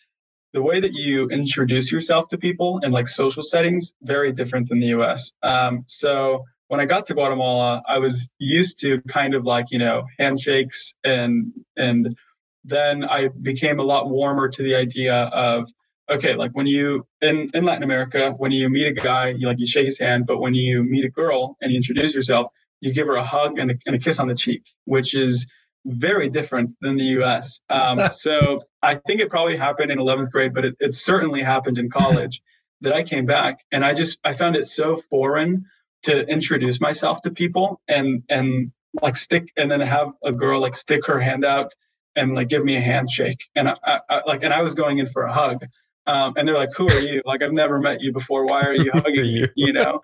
[0.53, 4.79] The way that you introduce yourself to people in like social settings very different than
[4.79, 5.33] the U.S.
[5.41, 9.79] Um, so when I got to Guatemala, I was used to kind of like you
[9.79, 12.15] know handshakes and and
[12.63, 15.69] then I became a lot warmer to the idea of
[16.09, 19.59] okay, like when you in in Latin America, when you meet a guy, you like
[19.59, 22.47] you shake his hand, but when you meet a girl and you introduce yourself,
[22.81, 25.47] you give her a hug and a, and a kiss on the cheek, which is
[25.85, 27.61] very different than the U.S.
[27.69, 31.77] Um, so I think it probably happened in 11th grade, but it, it certainly happened
[31.77, 32.41] in college
[32.81, 35.65] that I came back and I just I found it so foreign
[36.03, 40.75] to introduce myself to people and and like stick and then have a girl like
[40.75, 41.73] stick her hand out
[42.15, 43.45] and like give me a handshake.
[43.55, 45.65] And I, I, I like and I was going in for a hug.
[46.05, 47.21] Um, and they're like who are you?
[47.25, 48.45] Like I've never met you before.
[48.45, 49.47] Why are you hugging you?
[49.55, 50.01] You know?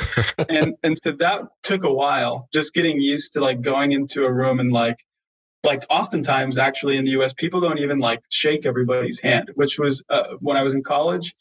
[0.47, 4.31] And and so that took a while just getting used to like going into a
[4.31, 5.05] room and like
[5.63, 10.03] like oftentimes actually in the US people don't even like shake everybody's hand which was
[10.09, 11.35] uh, when I was in college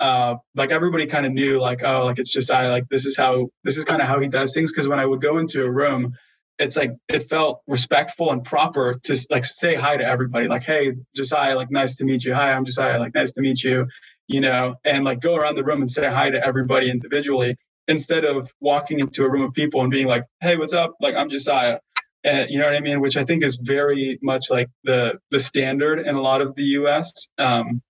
[0.00, 3.16] uh, like everybody kind of knew like oh like it's just I like this is
[3.16, 5.64] how this is kind of how he does things because when I would go into
[5.64, 6.14] a room
[6.58, 10.92] it's like it felt respectful and proper to like say hi to everybody like hey
[11.16, 12.34] josiah like nice to meet you.
[12.34, 13.86] Hi i'm josiah like nice to meet you
[14.28, 17.56] you know and like go around the room and say hi to everybody individually
[17.88, 20.94] instead of walking into a room of people and being like hey what's up?
[21.00, 21.78] Like i'm josiah
[22.24, 23.00] and you know what i mean?
[23.00, 26.64] Which i think is very much like the the standard in a lot of the
[26.64, 27.82] us um,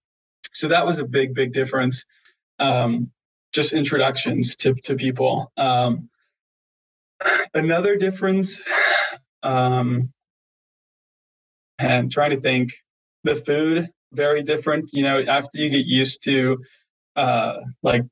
[0.53, 2.05] so that was a big big difference
[2.59, 3.11] um,
[3.53, 5.53] just introductions to, to people.
[5.57, 6.09] Um,
[7.55, 8.61] Another difference,
[9.43, 10.13] um,
[11.79, 12.73] and trying to think,
[13.23, 14.91] the food very different.
[14.93, 16.59] You know, after you get used to
[17.17, 18.03] uh, like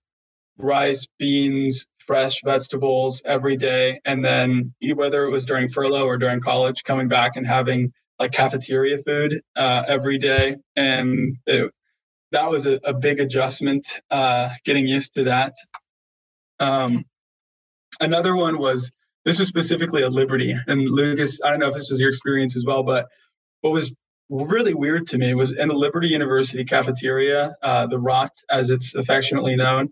[0.59, 6.41] rice, beans, fresh vegetables every day, and then whether it was during furlough or during
[6.41, 11.73] college, coming back and having like cafeteria food uh, every day, and it,
[12.31, 13.87] that was a, a big adjustment.
[14.11, 15.55] Uh, getting used to that.
[16.61, 17.05] Um,
[18.01, 18.91] another one was
[19.25, 20.55] this was specifically a Liberty.
[20.67, 23.07] And Lukas, I don't know if this was your experience as well, but
[23.61, 23.95] what was
[24.31, 28.95] really weird to me was in the Liberty University cafeteria, uh, the Rot, as it's
[28.95, 29.91] affectionately known,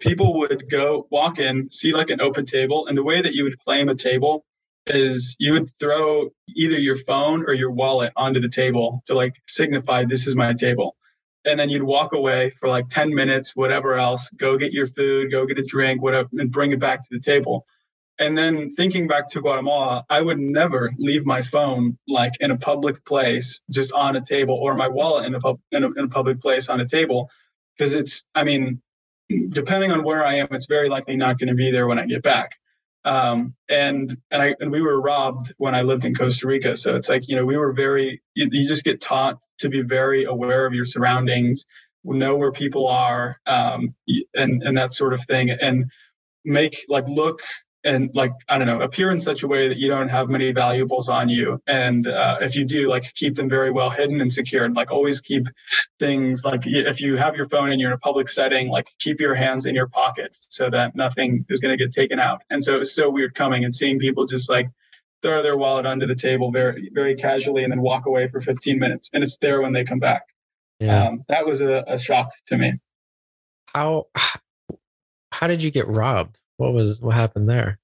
[0.00, 3.44] people would go walk in, see like an open table, and the way that you
[3.44, 4.44] would claim a table
[4.86, 9.34] is you would throw either your phone or your wallet onto the table to like
[9.46, 10.96] signify this is my table.
[11.44, 15.30] And then you'd walk away for like 10 minutes, whatever else, go get your food,
[15.30, 17.66] go get a drink, whatever, and bring it back to the table.
[18.18, 22.56] And then thinking back to Guatemala, I would never leave my phone like in a
[22.56, 26.04] public place, just on a table, or my wallet in a, pub, in a, in
[26.04, 27.30] a public place on a table,
[27.76, 28.82] because it's, I mean,
[29.28, 32.06] depending on where I am, it's very likely not going to be there when I
[32.06, 32.52] get back.
[33.04, 36.96] Um, and and I and we were robbed when I lived in Costa Rica, so
[36.96, 40.24] it's like you know we were very you, you just get taught to be very
[40.24, 41.64] aware of your surroundings,
[42.04, 43.94] know where people are, um,
[44.34, 45.90] and and that sort of thing, and
[46.44, 47.40] make like look
[47.88, 50.52] and like i don't know appear in such a way that you don't have many
[50.52, 51.60] valuables on you.
[51.66, 54.74] And uh, if you do like keep them very well hidden and secured.
[54.74, 55.46] Like always keep
[55.98, 59.20] things like if you have your phone and you're in a public setting like keep
[59.20, 62.42] your hands in your pockets so that nothing is going to get taken out.
[62.50, 64.68] And so it was so weird coming and seeing people just like
[65.22, 68.78] throw their wallet under the table very very casually and then walk away for 15
[68.78, 69.10] minutes.
[69.12, 70.22] And it's there when they come back.
[70.80, 71.08] Yeah.
[71.08, 72.74] Um, that was a, a shock to me.
[73.66, 74.06] How
[75.32, 77.78] how did you get robbed what was what happened there?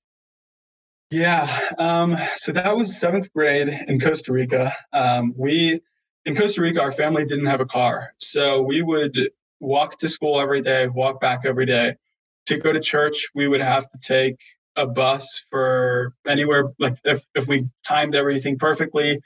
[1.11, 1.49] Yeah,
[1.79, 4.75] um, so that was seventh grade in Costa Rica.
[4.93, 5.81] Um, we
[6.27, 9.16] in Costa Rica, our family didn't have a car, so we would
[9.61, 11.97] walk to school every day, walk back every day.
[12.47, 14.39] To go to church, we would have to take
[14.77, 16.72] a bus for anywhere.
[16.79, 19.20] Like if if we timed everything perfectly,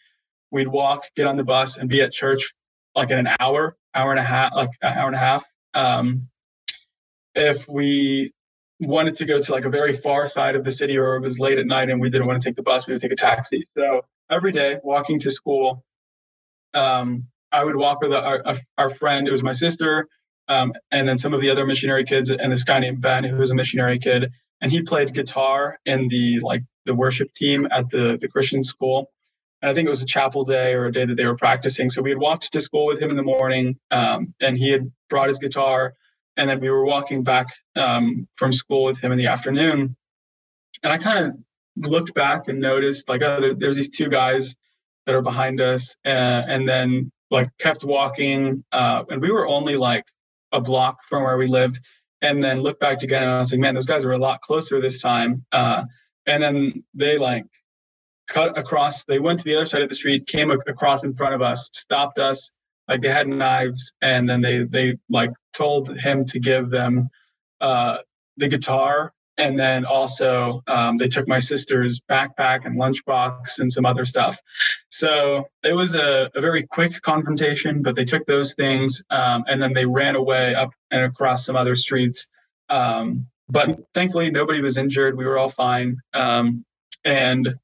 [0.51, 2.55] we'd walk, get on the bus, and be at church
[2.94, 5.44] like in an hour, hour and a half, like an hour and a half.
[5.74, 6.28] Um,
[7.34, 8.32] if we
[8.81, 11.39] wanted to go to like a very far side of the city or it was
[11.39, 13.16] late at night and we didn't want to take the bus, we would take a
[13.16, 13.62] taxi.
[13.74, 15.85] So every day walking to school,
[16.74, 18.43] um, I would walk with our,
[18.76, 19.26] our friend.
[19.26, 20.07] It was my sister,
[20.49, 23.37] um, and then some of the other missionary kids, and this guy named Ben, who
[23.37, 27.91] was a missionary kid, and he played guitar in the like the worship team at
[27.91, 29.11] the the Christian school.
[29.62, 31.91] And I think it was a chapel day or a day that they were practicing.
[31.91, 34.91] So we had walked to school with him in the morning, um, and he had
[35.11, 35.95] brought his guitar,
[36.39, 39.97] and then we were walking back um, from school with him in the afternoon.
[40.82, 44.57] And I kind of looked back and noticed like oh, there's these two guys
[45.05, 49.76] that are behind us, uh, and then like kept walking, uh, and we were only
[49.76, 50.05] like
[50.53, 51.80] a block from where we lived,
[52.22, 54.41] and then looked back again, and I was like, man, those guys are a lot
[54.41, 55.45] closer this time.
[55.53, 55.84] Uh,
[56.26, 57.47] and then they like
[58.28, 59.05] cut across.
[59.05, 61.70] They went to the other side of the street, came across in front of us,
[61.72, 62.51] stopped us.
[62.89, 67.11] Like they had knives, and then they they like told him to give them
[67.61, 67.99] uh,
[68.36, 73.86] the guitar and then also um, they took my sister's backpack and lunchbox and some
[73.86, 74.41] other stuff.
[74.91, 79.62] So it was a, a very quick confrontation but they took those things um, and
[79.62, 82.26] then they ran away up and across some other streets
[82.68, 85.16] um, but thankfully nobody was injured.
[85.16, 86.64] We were all fine um,
[87.05, 87.55] and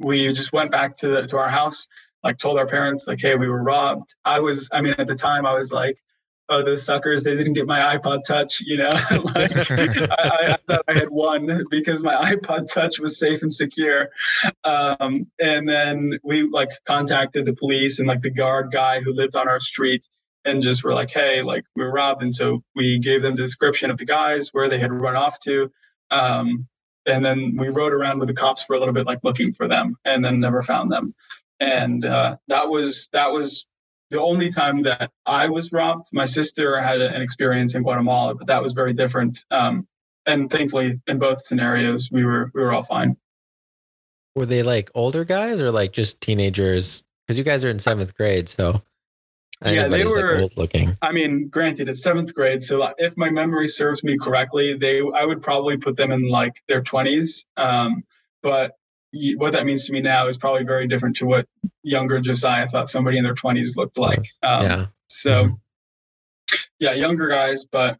[0.00, 1.88] we just went back to, the, to our house
[2.24, 5.14] like told our parents like hey we were robbed i was i mean at the
[5.14, 5.98] time i was like
[6.48, 8.88] oh, those suckers, they didn't get my iPod Touch, you know?
[9.34, 14.08] like, I, I, thought I had won because my iPod Touch was safe and secure.
[14.64, 19.36] Um, and then we like contacted the police and like the guard guy who lived
[19.36, 20.06] on our street
[20.44, 22.22] and just were like, hey, like we were robbed.
[22.22, 25.38] And so we gave them the description of the guys, where they had run off
[25.40, 25.70] to.
[26.10, 26.66] Um,
[27.04, 29.68] and then we rode around with the cops for a little bit, like looking for
[29.68, 31.14] them and then never found them.
[31.60, 33.66] And uh, that was that was
[34.10, 38.46] the only time that I was robbed, my sister had an experience in Guatemala, but
[38.46, 39.44] that was very different.
[39.50, 39.86] Um,
[40.24, 43.16] and thankfully, in both scenarios, we were we were all fine.
[44.34, 47.02] Were they like older guys or like just teenagers?
[47.26, 48.82] Because you guys are in seventh grade, so
[49.64, 50.96] yeah, they were like old looking.
[51.02, 55.24] I mean, granted, it's seventh grade, so if my memory serves me correctly, they I
[55.24, 57.44] would probably put them in like their twenties.
[57.56, 58.04] Um,
[58.42, 58.77] but
[59.12, 61.46] what that means to me now is probably very different to what
[61.82, 64.28] younger Josiah thought somebody in their 20s looked like.
[64.42, 64.86] Um, yeah.
[65.08, 65.54] So, mm-hmm.
[66.78, 67.98] yeah, younger guys, but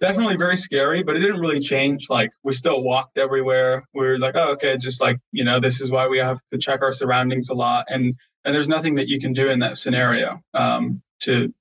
[0.00, 2.08] definitely very scary, but it didn't really change.
[2.08, 3.84] Like, we still walked everywhere.
[3.94, 6.58] We were like, oh, okay, just like, you know, this is why we have to
[6.58, 7.86] check our surroundings a lot.
[7.88, 11.52] And, and there's nothing that you can do in that scenario um, to,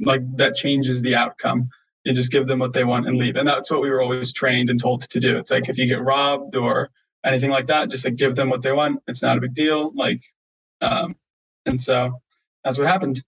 [0.00, 1.68] like, that changes the outcome.
[2.04, 3.36] You just give them what they want and leave.
[3.36, 5.36] And that's what we were always trained and told to do.
[5.36, 6.90] It's like if you get robbed or
[7.24, 7.90] anything like that.
[7.90, 9.02] Just like give them what they want.
[9.06, 9.92] It's not a big deal.
[9.94, 10.22] Like,
[10.80, 11.16] um,
[11.66, 12.20] and so
[12.64, 13.22] that's what happened.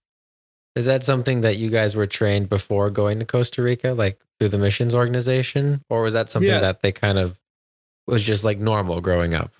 [0.75, 4.49] Is that something that you guys were trained before going to Costa Rica, like through
[4.49, 6.59] the missions organization, or was that something yeah.
[6.59, 7.39] that they kind of
[8.07, 9.51] was just like normal growing up?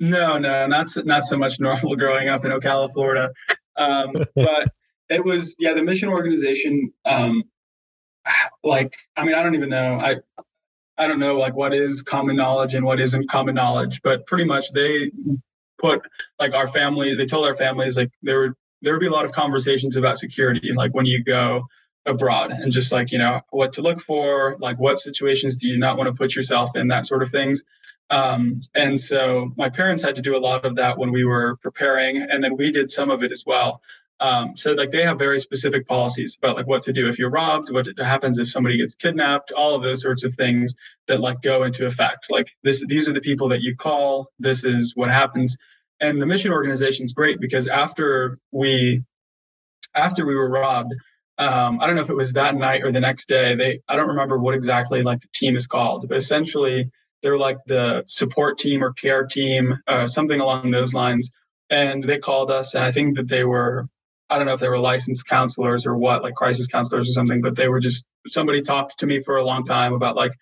[0.00, 3.32] No, no, not so, not so much normal growing up in Ocala, Florida.
[3.76, 4.72] Um, but
[5.08, 6.92] it was yeah, the mission organization.
[7.04, 7.44] Um,
[8.64, 10.00] like, I mean, I don't even know.
[10.00, 10.16] I
[10.98, 14.44] I don't know like what is common knowledge and what isn't common knowledge, but pretty
[14.44, 15.10] much they
[15.80, 16.02] put
[16.38, 19.24] like our family, they told our families like there would there would be a lot
[19.24, 21.64] of conversations about security, like when you go
[22.04, 25.78] abroad and just like, you know, what to look for, like what situations do you
[25.78, 27.62] not want to put yourself in, that sort of things.
[28.10, 31.56] Um, and so my parents had to do a lot of that when we were
[31.56, 33.80] preparing, and then we did some of it as well.
[34.22, 37.28] Um, so like they have very specific policies about like what to do if you're
[37.28, 40.76] robbed, what happens if somebody gets kidnapped, all of those sorts of things
[41.08, 42.30] that like go into effect.
[42.30, 44.28] Like this, these are the people that you call.
[44.38, 45.56] This is what happens.
[46.00, 49.02] And the mission organization is great because after we,
[49.92, 50.94] after we were robbed,
[51.38, 53.56] um, I don't know if it was that night or the next day.
[53.56, 56.92] They, I don't remember what exactly like the team is called, but essentially
[57.24, 61.28] they're like the support team or care team, uh, something along those lines.
[61.70, 63.88] And they called us, and I think that they were
[64.32, 67.42] I don't know if they were licensed counselors or what, like crisis counselors or something,
[67.42, 70.32] but they were just somebody talked to me for a long time about like,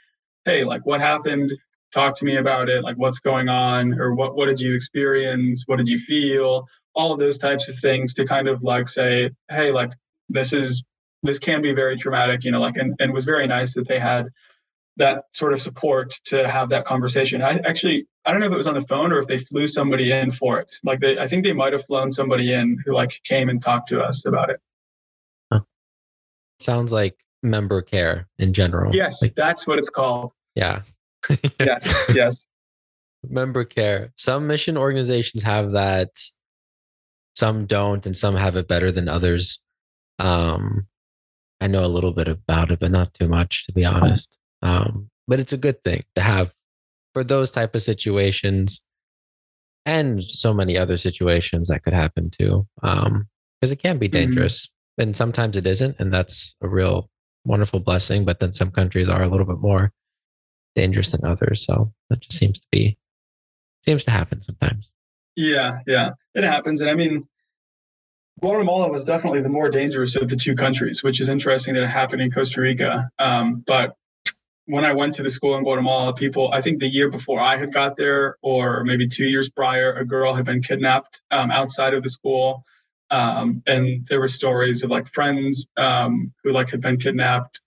[0.45, 1.53] hey, like what happened?
[1.93, 2.84] Talk to me about it.
[2.84, 5.64] Like what's going on, or what what did you experience?
[5.66, 6.66] What did you feel?
[6.95, 9.91] All of those types of things to kind of like say, hey, like
[10.28, 10.84] this is
[11.24, 13.99] this can be very traumatic, you know, like and, and was very nice that they
[13.99, 14.28] had
[14.97, 17.43] that sort of support to have that conversation.
[17.43, 19.66] I actually I don't know if it was on the phone or if they flew
[19.66, 20.74] somebody in for it.
[20.84, 23.88] Like they, I think they might have flown somebody in who like came and talked
[23.91, 24.61] to us about it.
[25.51, 25.61] Huh.
[26.59, 28.95] Sounds like member care in general.
[28.95, 30.32] Yes, like, that's what it's called.
[30.55, 30.82] Yeah.
[31.61, 32.12] yes.
[32.14, 32.47] Yes.
[33.28, 34.12] Member care.
[34.16, 36.11] Some mission organizations have that.
[37.36, 39.61] Some don't, and some have it better than others.
[40.18, 40.86] Um,
[41.61, 44.36] I know a little bit about it, but not too much, to be honest.
[44.63, 46.53] Um, but it's a good thing to have
[47.15, 48.83] for those type of situations
[49.87, 52.67] and so many other situations that could happen too.
[52.83, 53.29] Um,
[53.61, 54.13] because it can be Mhm.
[54.13, 55.97] dangerous and sometimes it isn't.
[55.99, 57.11] And that's a real
[57.45, 58.25] wonderful blessing.
[58.25, 59.93] But then some countries are a little bit more
[60.75, 61.65] dangerous than others.
[61.65, 62.99] So that just seems to be,
[63.85, 64.93] seems to happen sometimes.
[65.37, 66.81] Yeah, yeah, it happens.
[66.81, 67.27] And I mean,
[68.41, 71.91] Guatemala was definitely the more dangerous of the two countries, which is interesting that it
[71.91, 73.11] happened in Costa Rica.
[73.19, 73.97] Um, but
[74.71, 77.57] when I went to the school in Guatemala, people, I think the year before I
[77.57, 81.93] had got there, or maybe two years prior, a girl had been kidnapped um, outside
[81.93, 82.64] of the school.
[83.11, 87.61] Um, and there were stories of like friends um, who like had been kidnapped.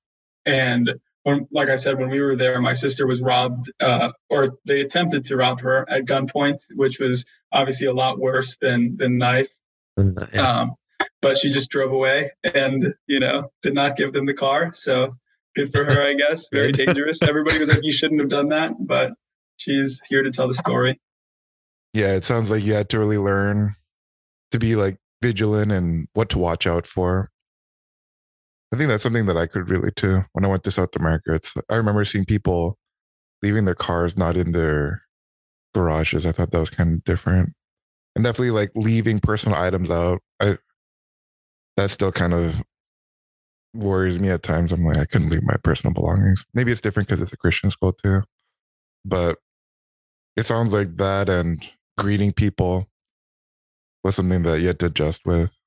[0.45, 0.93] And
[1.23, 4.79] when, like I said, when we were there, my sister was robbed, uh, or they
[4.79, 9.53] attempted to rob her at gunpoint, which was obviously a lot worse than than knife.
[9.97, 10.61] Yeah.
[10.61, 10.75] Um,
[11.21, 14.71] but she just drove away and you know did not give them the car.
[14.73, 15.11] So
[15.55, 16.47] good for her, I guess.
[16.51, 17.21] Very dangerous.
[17.21, 19.13] Everybody was like, "You shouldn't have done that," but
[19.57, 20.99] she's here to tell the story.
[21.93, 23.75] Yeah, it sounds like you had to really learn
[24.51, 27.29] to be like vigilant and what to watch out for.
[28.73, 31.33] I think that's something that I could relate to when I went to South America.
[31.33, 32.77] It's I remember seeing people
[33.43, 35.03] leaving their cars not in their
[35.75, 36.25] garages.
[36.25, 37.53] I thought that was kind of different.
[38.15, 40.21] And definitely like leaving personal items out.
[40.39, 40.57] I
[41.77, 42.63] that's still kind of
[43.73, 44.71] worries me at times.
[44.71, 46.45] I'm like, I couldn't leave my personal belongings.
[46.53, 48.21] Maybe it's different because it's a Christian school too.
[49.05, 49.37] But
[50.35, 51.67] it sounds like that and
[51.97, 52.87] greeting people
[54.03, 55.57] was something that you had to adjust with.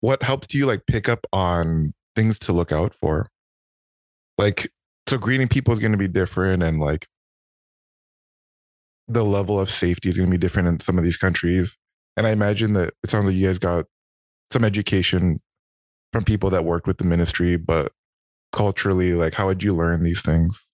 [0.00, 3.28] What helped you like pick up on things to look out for?
[4.38, 4.70] Like,
[5.08, 7.06] so greeting people is going to be different and like
[9.08, 11.76] the level of safety is going to be different in some of these countries.
[12.16, 13.86] And I imagine that it sounds like you guys got
[14.52, 15.40] some education
[16.12, 17.92] from people that worked with the ministry, but
[18.52, 20.66] culturally, like, how would you learn these things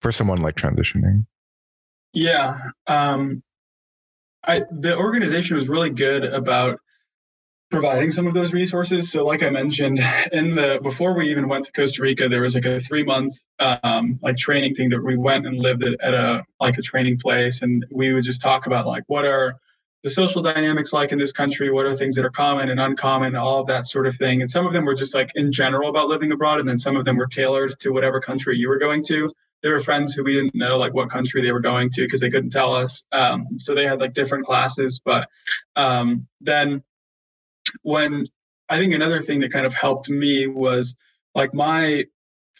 [0.00, 1.26] for someone like transitioning?
[2.12, 3.42] Yeah, um,
[4.44, 6.80] I the organization was really good about
[7.70, 9.10] providing some of those resources.
[9.10, 10.00] So, like I mentioned,
[10.32, 13.34] in the before we even went to Costa Rica, there was like a three month
[13.60, 17.18] um, like training thing that we went and lived at, at a like a training
[17.18, 19.56] place, and we would just talk about like what are
[20.04, 23.34] the social dynamics like in this country, what are things that are common and uncommon,
[23.34, 24.40] all of that sort of thing.
[24.40, 26.96] And some of them were just like in general about living abroad, and then some
[26.96, 29.32] of them were tailored to whatever country you were going to.
[29.62, 32.20] There were friends who we didn't know like what country they were going to because
[32.20, 33.02] they couldn't tell us.
[33.10, 35.00] Um, so they had like different classes.
[35.04, 35.28] But
[35.74, 36.84] um, then
[37.82, 38.26] when
[38.68, 40.96] i think another thing that kind of helped me was
[41.34, 42.04] like my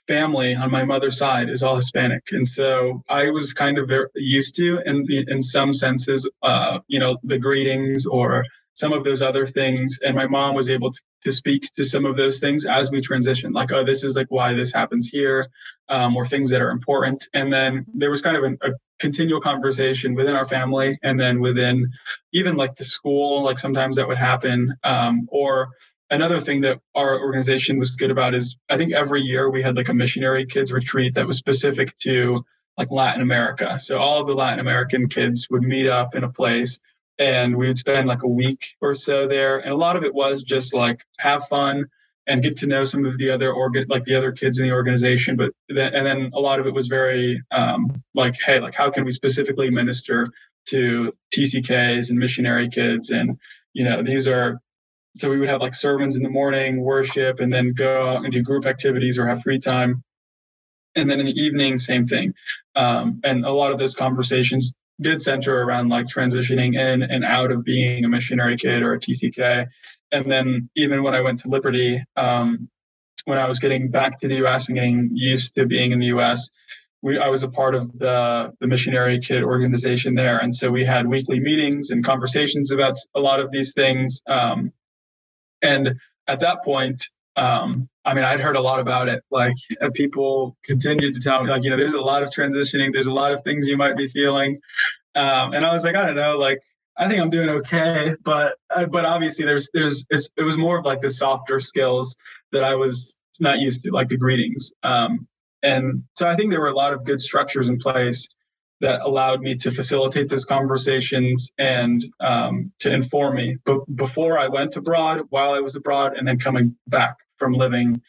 [0.09, 2.25] family on my mother's side is all hispanic.
[2.33, 7.19] And so i was kind of used to in in some senses uh, you know
[7.23, 8.45] the greetings or
[8.75, 9.99] some of those other things.
[10.05, 13.01] And my mom was able to, to speak to some of those things as we
[13.01, 15.47] transitioned like oh this is like why this happens here
[15.89, 17.29] um, or things that are important.
[17.35, 21.41] And then there was kind of an, a continual conversation within our family and then
[21.41, 21.91] within
[22.33, 25.71] even like the school like sometimes that would happen um, or
[26.11, 29.77] another thing that our organization was good about is i think every year we had
[29.77, 32.45] like a missionary kids retreat that was specific to
[32.77, 33.79] like latin america.
[33.79, 36.79] So all the latin american kids would meet up in a place
[37.19, 39.59] and we would spend like a week or so there.
[39.59, 41.87] And a lot of it was just like have fun
[42.27, 44.73] and get to know some of the other organ like the other kids in the
[44.73, 45.37] organization.
[45.37, 48.91] But then and then a lot of it was very um, like hey like how
[48.91, 50.29] can we specifically minister
[50.69, 53.11] to tck's and missionary kids?
[53.11, 53.39] And
[53.73, 54.61] you know these are
[55.17, 58.33] so we would have like sermons in the morning worship and then go out and
[58.33, 60.03] do group activities or have free time
[60.95, 62.33] and then in the evening same thing
[62.77, 67.53] um, and a lot of those conversations did center around like transitioning in and out
[67.53, 69.69] of being a missionary kid or a TCK.
[70.11, 72.69] And then even when I went to Liberty, um,
[73.25, 76.07] when I was getting back to the US and getting used to being in the
[76.07, 76.51] US,
[77.01, 80.85] we I was a part of the the missionary kid organization there, and so we
[80.85, 84.21] had weekly meetings and conversations about a lot of these things.
[84.27, 84.73] Um,
[85.63, 85.95] and
[86.27, 89.23] at that point, um, I mean, I'd heard a lot about it.
[89.31, 89.55] Like
[89.95, 92.93] people continued to tell me, like, you know, there's a lot of transitioning.
[92.93, 94.61] There's a lot of things you might be feeling,
[95.15, 96.61] um, and I was like, I don't know, like.
[97.01, 100.77] I think I'm doing okay, but uh, but obviously there's there's it's, it was more
[100.79, 102.17] of like the softer skills
[102.51, 104.73] that I was not used to, like the greetings.
[104.83, 105.29] Um,
[105.63, 108.27] and so I think there were a lot of good structures in place
[108.81, 114.47] that allowed me to facilitate those conversations and um, to inform me but before I
[114.49, 118.01] went abroad, while I was abroad, and then coming back from living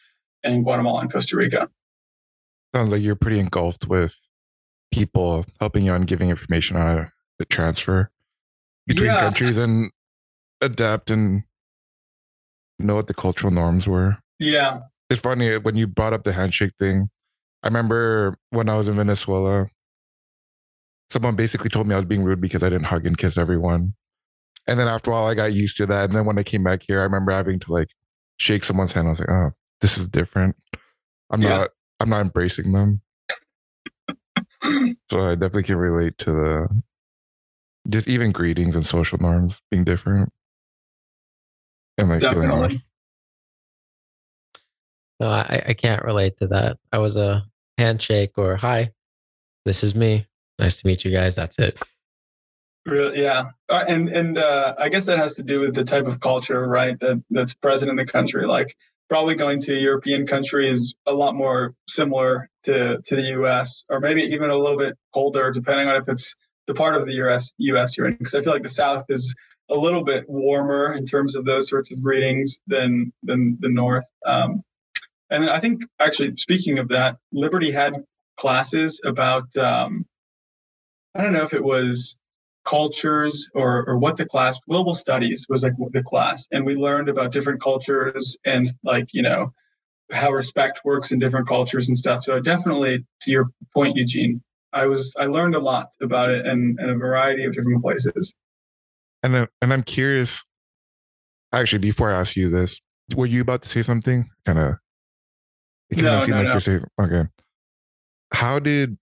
[0.42, 1.68] in Guatemala and Costa Rica.
[2.74, 4.16] Sounds like you're pretty engulfed with
[4.92, 8.10] people helping you on giving information on to transfer
[8.86, 9.20] between Yeah.
[9.20, 9.90] countries and
[10.60, 11.42] adapt and
[12.78, 14.18] know what the cultural norms were.
[14.38, 14.80] Yeah.
[15.10, 17.08] It's funny when you brought up the handshake thing.
[17.62, 19.68] I remember when I was in Venezuela,
[21.10, 23.94] someone basically told me I was being rude because I didn't hug and kiss everyone.
[24.66, 26.04] And then after a while, I got used to that.
[26.04, 27.90] And then when I came back here, I remember having to like
[28.36, 29.08] shake someone's hand.
[29.08, 29.50] I was like, oh,
[29.80, 30.56] this is different.
[31.30, 31.48] I'm yeah.
[31.48, 31.70] not.
[31.98, 33.02] I'm not embracing them.
[35.10, 36.82] so I definitely can relate to the
[37.88, 40.32] just even greetings and social norms being different.
[41.98, 42.80] And like feeling
[45.18, 46.78] No, I, I can't relate to that.
[46.92, 47.44] I was a
[47.76, 48.92] handshake or hi,
[49.66, 50.26] this is me.
[50.60, 51.34] Nice to meet you guys.
[51.34, 51.82] That's it.
[52.84, 56.06] Really, yeah, uh, and and uh, I guess that has to do with the type
[56.06, 56.98] of culture, right?
[57.00, 58.46] That that's present in the country.
[58.46, 58.76] Like
[59.08, 63.84] probably going to a European country is a lot more similar to to the U.S.
[63.88, 66.36] or maybe even a little bit colder, depending on if it's
[66.66, 67.52] the part of the U.S.
[67.58, 67.96] U.S.
[67.96, 68.16] you're in.
[68.16, 69.34] Because I feel like the South is
[69.70, 74.06] a little bit warmer in terms of those sorts of greetings than than the North.
[74.26, 74.62] Um,
[75.30, 77.94] and I think actually, speaking of that, Liberty had
[78.36, 80.06] classes about um,
[81.14, 82.18] I don't know if it was
[82.64, 86.46] cultures or, or what the class global studies was like the class.
[86.52, 89.52] And we learned about different cultures and like you know
[90.12, 92.24] how respect works in different cultures and stuff.
[92.24, 94.42] So definitely to your point eugene
[94.72, 98.34] i was i learned a lot about it and, and a variety of different places.
[99.22, 100.44] And then, and i'm curious
[101.52, 102.80] actually before i ask you this
[103.16, 104.28] were you about to say something?
[104.44, 104.74] Kind of
[105.90, 106.52] it kind of no, no, like no.
[106.52, 107.22] you're saying okay.
[108.32, 108.96] How did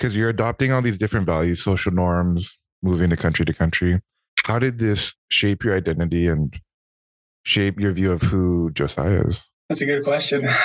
[0.00, 4.00] because you're adopting all these different values social norms moving to country to country.
[4.44, 6.58] How did this shape your identity and
[7.44, 9.42] shape your view of who Josiah is?
[9.68, 10.48] That's a good question.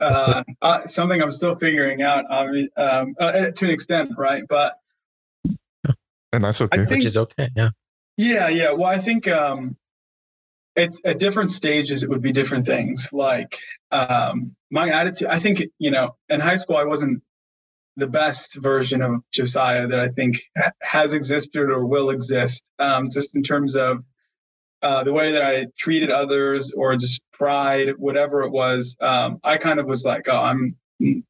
[0.00, 4.42] Uh, uh, something I'm still figuring out, um, uh, to an extent, right?
[4.48, 4.74] But
[6.32, 7.50] and that's okay, think, which is okay.
[7.54, 7.68] Yeah.
[8.16, 8.72] Yeah, yeah.
[8.72, 9.76] Well, I think um,
[10.74, 13.10] at, at different stages it would be different things.
[13.12, 13.60] Like
[13.92, 17.22] um, my attitude, I think you know, in high school I wasn't
[17.96, 20.40] the best version of Josiah that I think
[20.80, 24.04] has existed or will exist, um, just in terms of
[24.82, 28.96] uh, the way that I treated others or just pride, whatever it was.
[29.00, 30.76] Um, I kind of was like, oh, I'm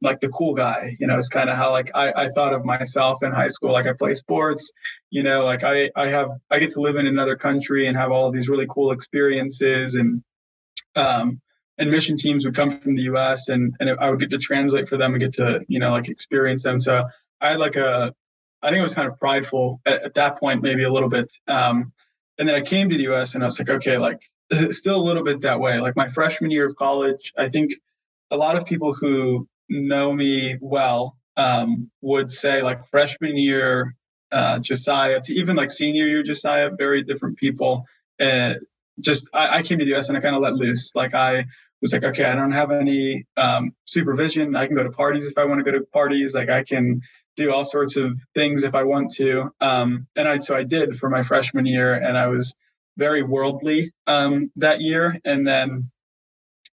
[0.00, 2.64] like the cool guy, you know, it's kind of how like I, I thought of
[2.64, 3.72] myself in high school.
[3.72, 4.70] Like I play sports,
[5.10, 8.12] you know, like I, I have, I get to live in another country and have
[8.12, 9.94] all these really cool experiences.
[9.94, 10.22] And,
[10.94, 11.40] um,
[11.78, 14.88] and mission teams would come from the US and, and I would get to translate
[14.88, 16.80] for them and get to, you know, like experience them.
[16.80, 17.04] So
[17.40, 18.14] I had like a,
[18.62, 21.32] I think I was kind of prideful at, at that point, maybe a little bit.
[21.48, 21.92] Um,
[22.38, 24.20] and then I came to the US and I was like, okay, like
[24.70, 25.80] still a little bit that way.
[25.80, 27.72] Like my freshman year of college, I think
[28.30, 33.96] a lot of people who know me well um, would say like freshman year
[34.30, 37.86] uh, Josiah to even like senior year Josiah, very different people.
[38.18, 38.58] And
[39.00, 40.94] just I, I came to the US and I kind of let loose.
[40.94, 41.44] Like I
[41.80, 44.56] was like, okay, I don't have any um, supervision.
[44.56, 46.34] I can go to parties if I want to go to parties.
[46.34, 47.02] Like I can
[47.36, 49.50] do all sorts of things if I want to.
[49.60, 52.54] Um, and I so I did for my freshman year, and I was
[52.96, 55.18] very worldly um, that year.
[55.24, 55.90] And then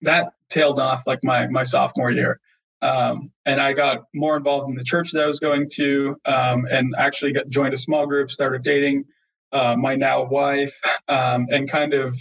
[0.01, 2.39] that tailed off like my my sophomore year.
[2.81, 6.67] Um, and I got more involved in the church that I was going to, um,
[6.69, 9.05] and actually got joined a small group, started dating
[9.51, 10.73] uh, my now wife,
[11.07, 12.17] um, and kind of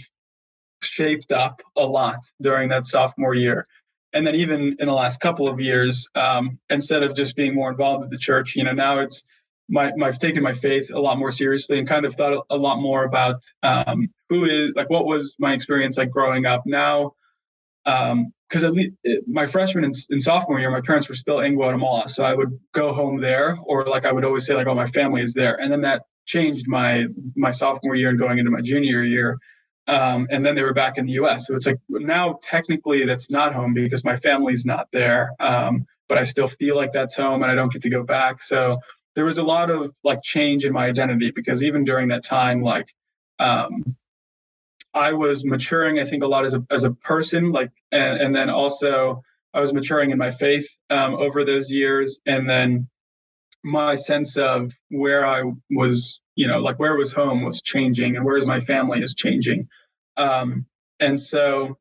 [0.81, 3.65] shaped up a lot during that sophomore year.
[4.13, 7.69] And then even in the last couple of years, um, instead of just being more
[7.69, 9.23] involved with the church, you know, now it's
[9.69, 12.57] my, my I've taken my faith a lot more seriously and kind of thought a
[12.57, 17.13] lot more about um, who is like what was my experience like growing up now.
[17.85, 18.91] Because um, at least
[19.27, 22.57] my freshman and, and, sophomore year, my parents were still in Guatemala, so I would
[22.73, 25.55] go home there, or like I would always say, like, "Oh, my family is there,"
[25.55, 29.39] and then that changed my my sophomore year and going into my junior year.
[29.87, 31.47] Um, and then they were back in the US.
[31.47, 35.31] So it's like now technically that's not home because my family's not there.
[35.39, 38.41] Um, but I still feel like that's home and I don't get to go back.
[38.41, 38.79] So
[39.15, 42.61] there was a lot of like change in my identity because even during that time,
[42.61, 42.93] like
[43.39, 43.95] um,
[44.93, 48.35] I was maturing, I think a lot as a, as a person, like, and, and
[48.35, 49.23] then also
[49.53, 52.19] I was maturing in my faith um, over those years.
[52.25, 52.89] And then
[53.67, 58.25] my sense of where I was, you know, like where was home was changing and
[58.25, 59.67] where's my family is changing.
[60.15, 60.65] Um,
[60.99, 61.77] and so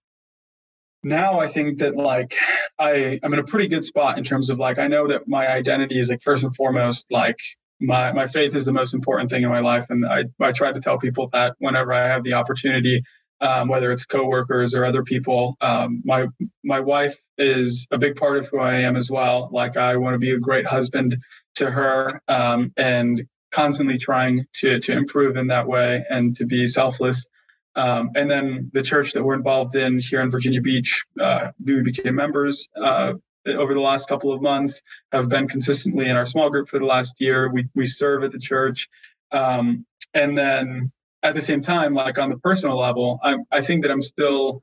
[1.02, 2.34] now I think that like
[2.78, 5.48] I I'm in a pretty good spot in terms of like I know that my
[5.48, 7.38] identity is like first and foremost like
[7.80, 10.72] my my faith is the most important thing in my life, and I I try
[10.72, 13.04] to tell people that whenever I have the opportunity,
[13.40, 15.56] um, whether it's coworkers or other people.
[15.60, 16.26] Um, my
[16.64, 19.50] my wife is a big part of who I am as well.
[19.52, 21.16] Like I want to be a great husband
[21.56, 26.66] to her, um, and constantly trying to to improve in that way and to be
[26.66, 27.26] selfless.
[27.74, 31.82] Um, and then the church that we're involved in here in Virginia Beach, uh, we
[31.82, 33.12] became members uh,
[33.46, 34.82] over the last couple of months,
[35.12, 37.50] have been consistently in our small group for the last year.
[37.52, 38.88] We we serve at the church,
[39.30, 39.84] um,
[40.14, 40.92] and then
[41.22, 44.62] at the same time, like on the personal level, I I think that I'm still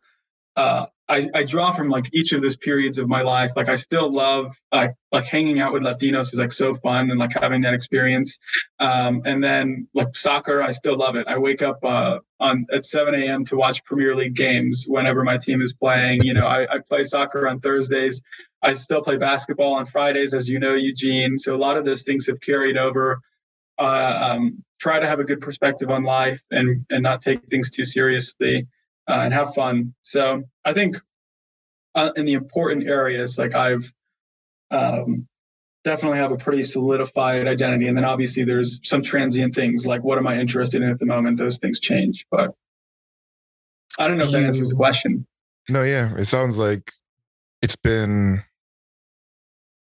[0.55, 3.51] uh, I, I draw from like each of those periods of my life.
[3.55, 7.19] Like I still love like like hanging out with Latinos is like so fun and
[7.19, 8.39] like having that experience.
[8.79, 11.27] Um, and then like soccer, I still love it.
[11.27, 13.43] I wake up uh, on at 7 a.m.
[13.45, 16.23] to watch Premier League games whenever my team is playing.
[16.23, 18.21] You know, I, I play soccer on Thursdays.
[18.61, 21.37] I still play basketball on Fridays, as you know, Eugene.
[21.37, 23.19] So a lot of those things have carried over.
[23.77, 27.71] Uh, um, try to have a good perspective on life and and not take things
[27.71, 28.67] too seriously
[29.07, 29.93] uh, and have fun.
[30.01, 30.97] So I think
[31.95, 33.91] uh, in the important areas, like I've
[34.71, 35.27] um,
[35.83, 37.87] definitely have a pretty solidified identity.
[37.87, 41.05] And then obviously there's some transient things like what am I interested in at the
[41.05, 41.37] moment?
[41.37, 42.25] Those things change.
[42.31, 42.51] But
[43.99, 45.27] I don't know if that answers the question.
[45.69, 46.15] No, yeah.
[46.17, 46.91] It sounds like
[47.61, 48.43] it's been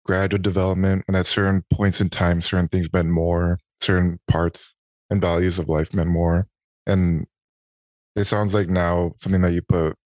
[0.05, 4.75] gradual development and at certain points in time certain things meant more certain parts
[5.11, 6.49] and values of life meant more
[6.89, 7.25] and
[8.16, 9.97] it sounds like now something that you put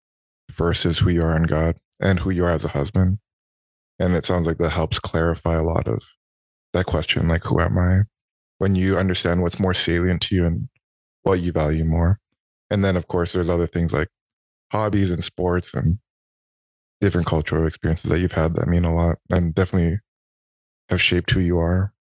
[0.58, 3.18] is who you are in God and who you are as a husband.
[3.98, 6.02] And it sounds like that helps clarify a lot of
[6.72, 8.00] that question, like, who am I?
[8.58, 10.68] When you understand what's more salient to you and
[11.22, 12.18] what you value more.
[12.70, 14.08] And then, of course, there's other things like
[14.72, 15.98] hobbies and sports and
[17.00, 19.98] different cultural experiences that you've had that mean a lot and definitely
[20.88, 21.92] have shaped who you are.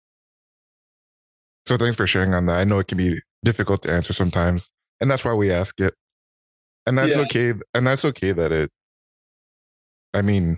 [1.68, 2.60] So thanks for sharing on that.
[2.60, 4.70] I know it can be difficult to answer sometimes
[5.02, 5.94] and that's why we ask it
[6.86, 7.22] and that's yeah.
[7.22, 8.72] okay and that's okay that it
[10.14, 10.58] i mean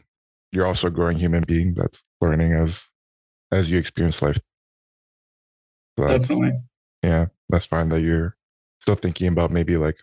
[0.52, 2.84] you're also a growing human being that's learning as
[3.52, 4.40] as you experience life
[5.98, 6.52] so Definitely.
[7.04, 8.36] yeah that's fine that you're
[8.80, 9.98] still thinking about maybe like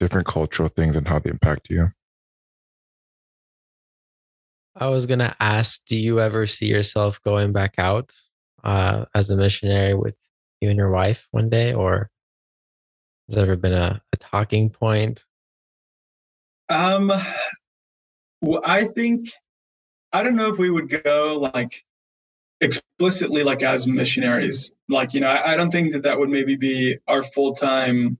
[0.00, 1.88] different cultural things and how they impact you
[4.76, 8.12] i was going to ask do you ever see yourself going back out
[8.64, 10.16] uh, as a missionary with
[10.60, 12.10] you and your wife one day or
[13.28, 15.24] has ever been a, a talking point?
[16.68, 17.12] Um,
[18.40, 19.30] well, I think
[20.12, 21.84] I don't know if we would go like
[22.60, 24.72] explicitly like as missionaries.
[24.88, 28.18] Like you know, I, I don't think that that would maybe be our full time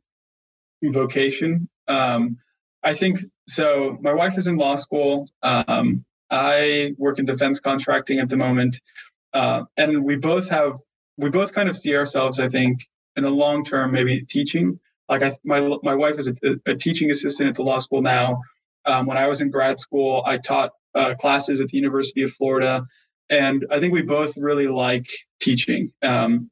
[0.83, 1.69] vocation.
[1.87, 2.39] Um,
[2.83, 3.99] I think so.
[4.01, 5.29] My wife is in law school.
[5.43, 8.81] Um, I work in defense contracting at the moment,
[9.33, 10.79] uh, and we both have
[11.17, 12.39] we both kind of see ourselves.
[12.39, 12.87] I think
[13.17, 14.79] in the long term, maybe teaching.
[15.09, 16.35] Like I, my my wife is a,
[16.67, 18.41] a teaching assistant at the law school now.
[18.85, 22.31] Um, when I was in grad school, I taught uh, classes at the University of
[22.33, 22.87] Florida,
[23.31, 25.07] and I think we both really like
[25.41, 25.93] teaching.
[26.03, 26.51] Um,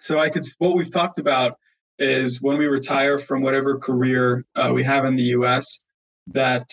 [0.00, 1.58] so I could what we've talked about
[1.98, 5.80] is when we retire from whatever career uh, we have in the U.S.
[6.28, 6.70] that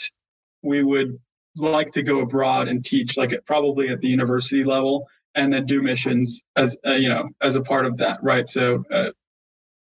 [0.61, 1.17] we would
[1.55, 5.65] like to go abroad and teach, like at, probably at the university level, and then
[5.65, 8.49] do missions as uh, you know as a part of that, right?
[8.49, 9.11] So uh,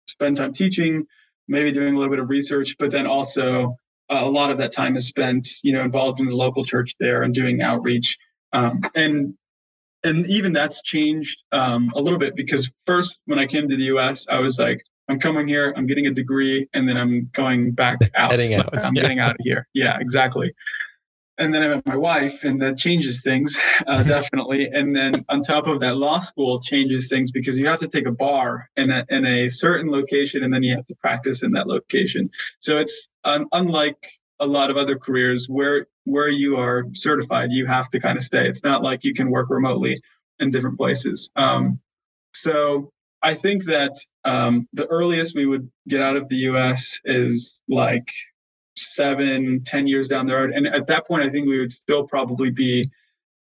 [0.07, 1.05] spend time teaching,
[1.49, 3.75] maybe doing a little bit of research, but then also
[4.09, 6.95] uh, a lot of that time is spent, you know, involved in the local church
[6.99, 8.17] there and doing outreach.
[8.53, 9.33] Um, and
[10.03, 13.83] and even that's changed um, a little bit because first when I came to the
[13.83, 17.71] U.S., I was like, I'm coming here, I'm getting a degree, and then I'm going
[17.71, 18.31] back out.
[18.31, 18.69] Heading out.
[18.73, 19.01] I'm yeah.
[19.01, 19.67] getting out of here.
[19.73, 20.53] Yeah, exactly
[21.39, 24.69] and then I met my wife, and that changes things uh, definitely.
[24.71, 28.05] and then on top of that, law school changes things because you have to take
[28.05, 31.51] a bar in a, in a certain location, and then you have to practice in
[31.53, 32.29] that location.
[32.59, 34.07] So it's um, unlike
[34.39, 38.23] a lot of other careers where where you are certified, you have to kind of
[38.23, 38.47] stay.
[38.47, 40.01] It's not like you can work remotely
[40.39, 41.29] in different places.
[41.35, 41.79] Um,
[42.33, 46.99] so I think that um, the earliest we would get out of the U.S.
[47.05, 48.07] is like
[48.75, 50.51] seven, ten years down the road.
[50.51, 52.89] And at that point, I think we would still probably be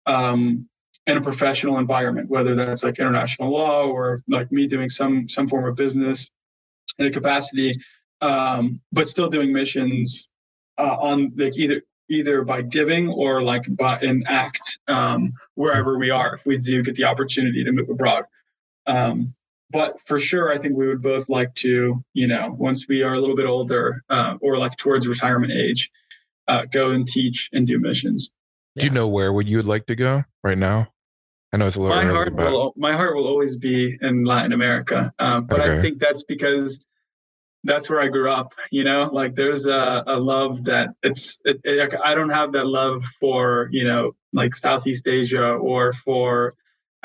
[0.06, 0.68] um,
[1.06, 5.48] in a professional environment, whether that's like international law or like me doing some some
[5.48, 6.28] form of business
[6.98, 7.80] in a capacity,
[8.20, 10.28] um, but still doing missions
[10.78, 16.10] uh, on like either either by giving or like by an act um, wherever we
[16.10, 18.24] are if we do get the opportunity to move abroad.
[18.86, 19.34] Um,
[19.70, 23.14] but for sure, I think we would both like to, you know, once we are
[23.14, 25.90] a little bit older uh, or like towards retirement age,
[26.48, 28.30] uh, go and teach and do missions.
[28.76, 30.88] Do you know where would you would like to go right now?
[31.52, 31.96] I know it's a little.
[31.96, 32.52] My early, heart but...
[32.52, 32.74] will.
[32.76, 35.78] My heart will always be in Latin America, um, but okay.
[35.78, 36.80] I think that's because
[37.64, 38.54] that's where I grew up.
[38.70, 41.38] You know, like there's a, a love that it's.
[41.44, 46.52] It, it, I don't have that love for you know like Southeast Asia or for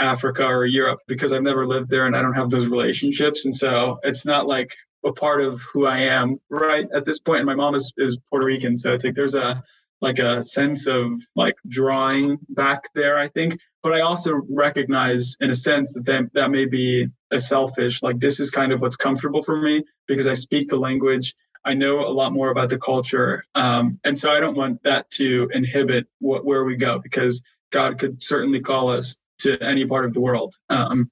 [0.02, 3.46] Africa or Europe because I've never lived there and I don't have those relationships.
[3.46, 4.76] And so it's not like
[5.06, 7.40] a part of who I am right at this point.
[7.40, 8.78] And my mom is, is Puerto Rican.
[8.78, 9.64] So I think there's a,
[10.02, 13.58] like a sense of like drawing back there, I think.
[13.84, 18.20] But I also recognize in a sense that that, that may be a selfish, like
[18.20, 21.36] this is kind of what's comfortable for me because I speak the language.
[21.64, 23.46] I know a lot more about the culture.
[23.54, 28.00] Um, and so I don't want that to inhibit what, where we go because God
[28.00, 30.56] could certainly call us to any part of the world.
[30.70, 31.10] Um,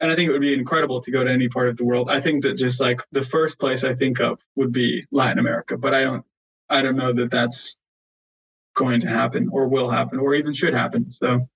[0.00, 2.10] and I think it would be incredible to go to any part of the world.
[2.10, 5.76] I think that just like the first place I think of would be Latin America,
[5.76, 6.24] but I don't,
[6.68, 7.76] I don't know that that's
[8.74, 11.10] going to happen or will happen or even should happen.
[11.10, 11.48] So,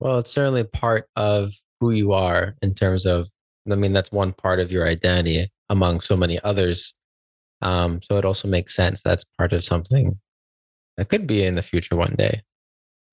[0.00, 3.30] well, it's certainly part of who you are in terms of,
[3.70, 6.94] I mean, that's one part of your identity among so many others.
[7.62, 10.18] Um, so it also makes sense that's part of something
[10.96, 12.42] that could be in the future one day.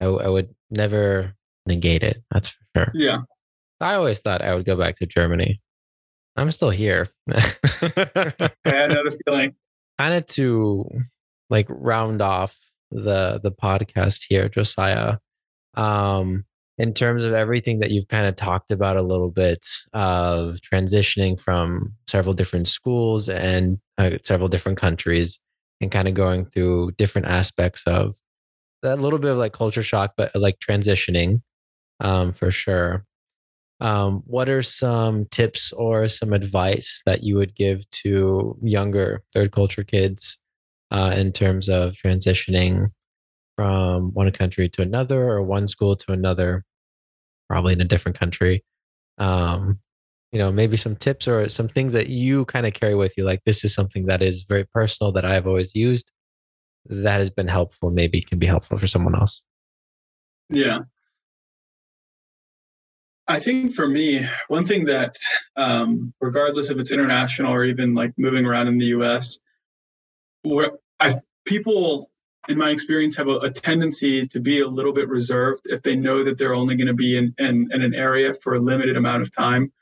[0.02, 1.34] I, I would never
[1.68, 2.24] negate it.
[2.32, 2.92] That's for sure.
[2.94, 3.20] Yeah.
[3.80, 5.62] I always thought I would go back to Germany.
[6.36, 7.10] I'm still here.
[7.32, 7.38] I
[8.66, 9.56] know the feeling.
[9.98, 10.90] Kind of to
[11.50, 12.58] like round off
[12.92, 15.18] the the podcast here, Josiah.
[15.76, 16.46] Um,
[16.78, 21.40] in terms of everything that you've kind of talked about a little bit of transitioning
[21.40, 25.40] from several different schools and uh, several different countries
[25.82, 28.16] and kind of going through different aspects of
[28.84, 31.42] a little bit of like culture shock, but like transitioning
[32.00, 33.06] um, for sure.
[33.80, 39.52] Um, what are some tips or some advice that you would give to younger third
[39.52, 40.40] culture kids
[40.90, 42.92] uh, in terms of transitioning
[43.56, 46.64] from one country to another or one school to another,
[47.50, 48.64] probably in a different country?
[49.20, 49.80] Um,
[50.32, 53.24] you know, maybe some tips or some things that you kind of carry with you.
[53.24, 56.12] Like, this is something that is very personal that I've always used
[56.90, 59.44] that has been helpful, maybe can be helpful for someone else.
[60.50, 60.80] Yeah.
[63.28, 65.18] I think for me, one thing that,
[65.58, 69.38] um, regardless if it's international or even like moving around in the U.S.,
[70.44, 72.10] where I people
[72.48, 75.96] in my experience have a, a, tendency to be a little bit reserved if they
[75.96, 78.96] know that they're only going to be in, in in an area for a limited
[78.96, 79.74] amount of time,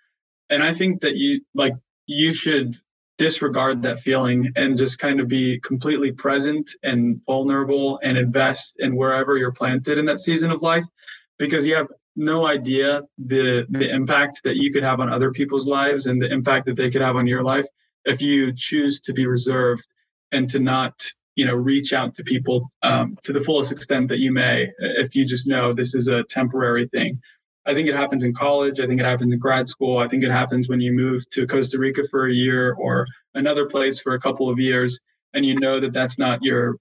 [0.50, 1.74] and I think that you like
[2.08, 2.76] you should
[3.18, 8.96] disregard that feeling and just kind of be completely present and vulnerable and invest in
[8.96, 10.84] wherever you're planted in that season of life
[11.38, 15.68] because you have no idea the the impact that you could have on other people's
[15.68, 17.66] lives and the impact that they could have on your life
[18.06, 19.86] if you choose to be reserved
[20.32, 24.20] and to not you know reach out to people um, to the fullest extent that
[24.20, 27.22] you may if you just know this is a temporary thing.
[27.68, 28.80] I think it happens in college.
[28.80, 29.98] I think it happens in grad school.
[29.98, 33.66] I think it happens when you move to costa rica for a year or another
[33.66, 35.00] place for a couple of years
[35.34, 36.78] and you know that that's not your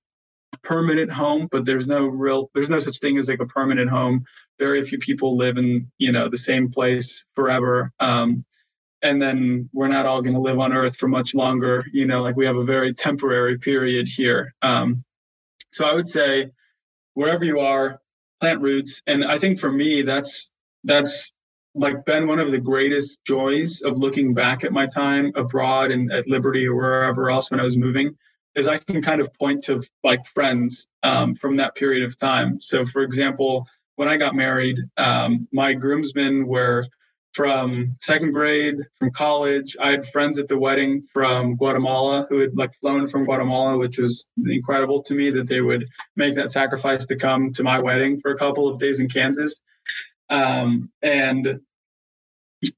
[0.63, 4.25] permanent home but there's no real there's no such thing as like a permanent home
[4.59, 7.93] very few people live in you know the same place forever.
[8.01, 8.45] Um,
[9.03, 12.23] and then we're not all going to live on earth for much longer you know
[12.23, 14.55] like we have a very temporary period here.
[14.63, 15.05] Um,
[15.73, 16.51] so i would say
[17.15, 18.01] wherever you are
[18.41, 19.03] plant roots.
[19.07, 20.51] And i think for me that's
[20.85, 21.33] that's
[21.75, 26.13] like been one of the greatest joys of looking back at my time abroad and
[26.13, 28.17] at liberty or wherever else when i was moving
[28.55, 32.61] is i can kind of point to like friends um, from that period of time.
[32.61, 36.87] So for example when I got married, um, my groomsmen were
[37.33, 39.77] from second grade, from college.
[39.81, 43.99] I had friends at the wedding from Guatemala who had like flown from Guatemala, which
[43.99, 45.87] was incredible to me that they would
[46.17, 49.61] make that sacrifice to come to my wedding for a couple of days in Kansas.
[50.31, 51.61] Um, and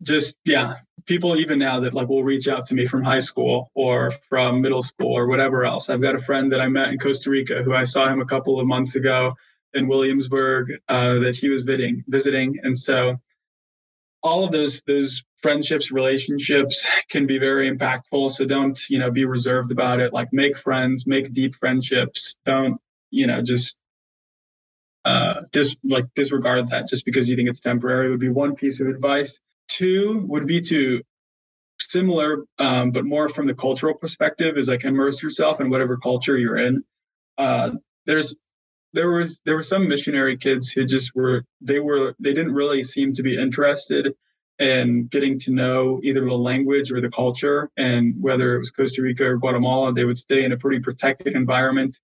[0.02, 3.70] just yeah, people even now that like will reach out to me from high school
[3.74, 5.90] or from middle school or whatever else.
[5.90, 8.26] I've got a friend that I met in Costa Rica who I saw him a
[8.26, 9.34] couple of months ago
[9.77, 13.16] in Williamsburg uh, that he was visiting, visiting, and so
[14.22, 18.31] all of those those friendships, relationships can be very impactful.
[18.31, 20.12] So don't you know be reserved about it.
[20.12, 22.37] Like make friends, make deep friendships.
[22.45, 23.77] Don't you know just
[25.05, 28.11] uh, dis like disregard that just because you think it's temporary.
[28.11, 29.39] Would be one piece of advice.
[29.68, 31.03] Two would be to
[31.81, 36.37] similar, um, but more from the cultural perspective, is like immerse yourself in whatever culture
[36.37, 36.83] you're in.
[37.39, 37.70] Uh,
[38.07, 38.35] there's
[38.97, 42.82] there was there were some missionary kids who just were they were they didn't really
[42.82, 44.14] seem to be interested
[44.59, 47.70] in getting to know either the language or the culture.
[47.76, 51.34] And whether it was costa rica or guatemala they would stay in a pretty protected
[51.34, 52.01] environment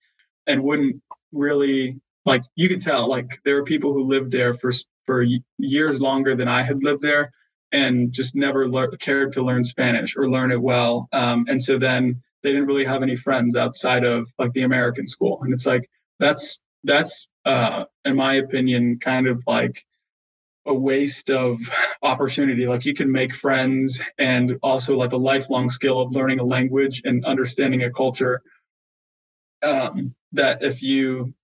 [0.46, 4.72] and wouldn't really like you could tell like there were people who lived there for
[5.06, 5.24] for
[5.58, 7.32] years longer than i had lived there
[7.72, 11.08] and just never le- cared to learn spanish or learn it well.
[11.12, 15.06] Um, and so then they didn't really have any friends outside of like the american
[15.06, 15.40] school.
[15.42, 15.88] And it's like
[16.18, 19.84] that's that's uh, in my opinion kind of like
[20.66, 21.58] a waste of
[22.02, 26.44] opportunity like you can make friends and also like a lifelong skill of learning a
[26.44, 28.42] language and understanding a culture
[29.62, 31.34] um, that if you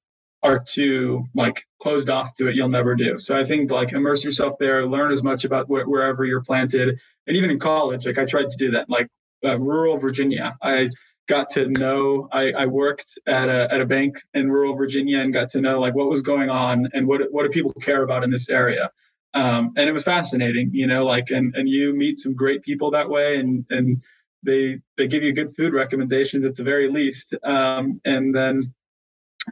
[0.42, 3.18] are too like closed off to it, you'll never do.
[3.18, 6.98] So I think like immerse yourself there, learn as much about wh- wherever you're planted,
[7.26, 8.88] and even in college, like I tried to do that.
[8.88, 9.08] Like
[9.44, 10.90] uh, rural Virginia, I
[11.28, 12.28] got to know.
[12.32, 15.78] I, I worked at a at a bank in rural Virginia and got to know
[15.78, 18.90] like what was going on and what what do people care about in this area.
[19.34, 22.90] Um, and it was fascinating, you know, like and and you meet some great people
[22.90, 24.02] that way, and and
[24.42, 27.34] they they give you good food recommendations at the very least.
[27.44, 28.62] Um, and then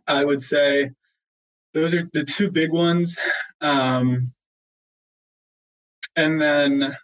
[0.06, 0.90] I would say
[1.74, 3.16] those are the two big ones.
[3.60, 4.32] Um,
[6.16, 6.96] and then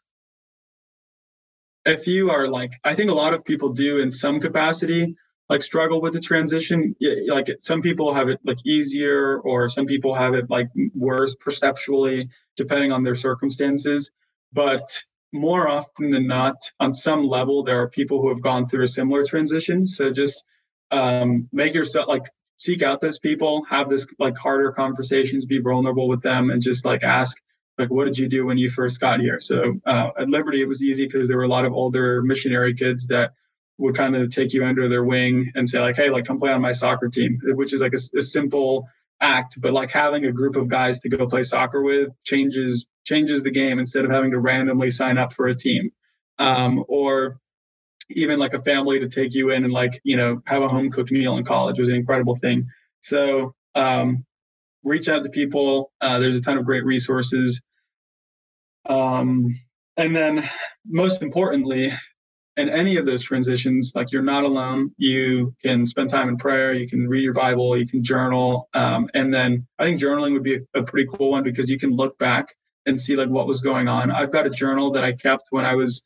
[1.84, 5.16] if you are like, I think a lot of people do in some capacity,
[5.48, 6.94] like struggle with the transition.
[7.28, 12.28] Like some people have it like easier, or some people have it like worse perceptually,
[12.56, 14.10] depending on their circumstances.
[14.52, 15.02] But
[15.32, 18.88] more often than not, on some level, there are people who have gone through a
[18.88, 19.86] similar transition.
[19.86, 20.44] So just
[20.90, 22.24] um, make yourself like
[22.58, 26.84] seek out those people, have this like harder conversations, be vulnerable with them, and just
[26.84, 27.38] like ask
[27.78, 29.40] like what did you do when you first got here?
[29.40, 32.74] So uh, at liberty it was easy because there were a lot of older missionary
[32.74, 33.32] kids that
[33.78, 36.52] would kind of take you under their wing and say like hey like come play
[36.52, 38.86] on my soccer team which is like a, a simple
[39.20, 43.42] act but like having a group of guys to go play soccer with changes changes
[43.42, 45.90] the game instead of having to randomly sign up for a team.
[46.38, 47.38] Um, or
[48.10, 50.90] even like a family to take you in and like you know have a home
[50.90, 52.68] cooked meal in college was an incredible thing.
[53.00, 54.24] So um,
[54.84, 55.92] reach out to people.
[56.00, 57.60] Uh, there's a ton of great resources.
[58.86, 59.46] Um,
[59.96, 60.48] and then
[60.86, 61.92] most importantly
[62.56, 64.90] in any of those transitions like you're not alone.
[64.98, 66.74] You can spend time in prayer.
[66.74, 67.76] You can read your bible.
[67.76, 68.68] You can journal.
[68.74, 71.78] Um, and then i think journaling would be a, a pretty cool one because you
[71.78, 72.54] can look back
[72.84, 74.10] and see like what was going on.
[74.10, 76.02] I've got a journal that i kept when i was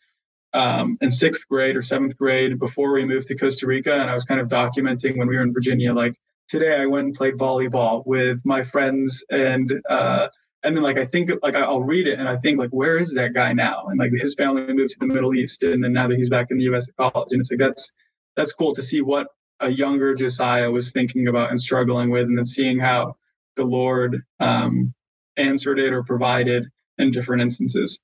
[0.54, 3.94] um, in sixth grade or seventh grade before we moved to Costa Rica.
[3.94, 6.16] And I was kind of documenting when we were in Virginia, like
[6.48, 10.28] today I went and played volleyball with my friends and, uh,
[10.62, 13.14] and then like I think like I'll read it and I think like where is
[13.14, 13.86] that guy now?
[13.86, 16.50] And like his family moved to the Middle East and then now that he's back
[16.50, 16.88] in the U.S.
[16.88, 17.92] at college and it's like that's
[18.36, 19.28] that's cool to see what
[19.60, 23.16] a younger Josiah was thinking about and struggling with, and then seeing how
[23.56, 24.94] the Lord um,
[25.36, 26.66] answered it or provided
[26.98, 28.00] in different instances.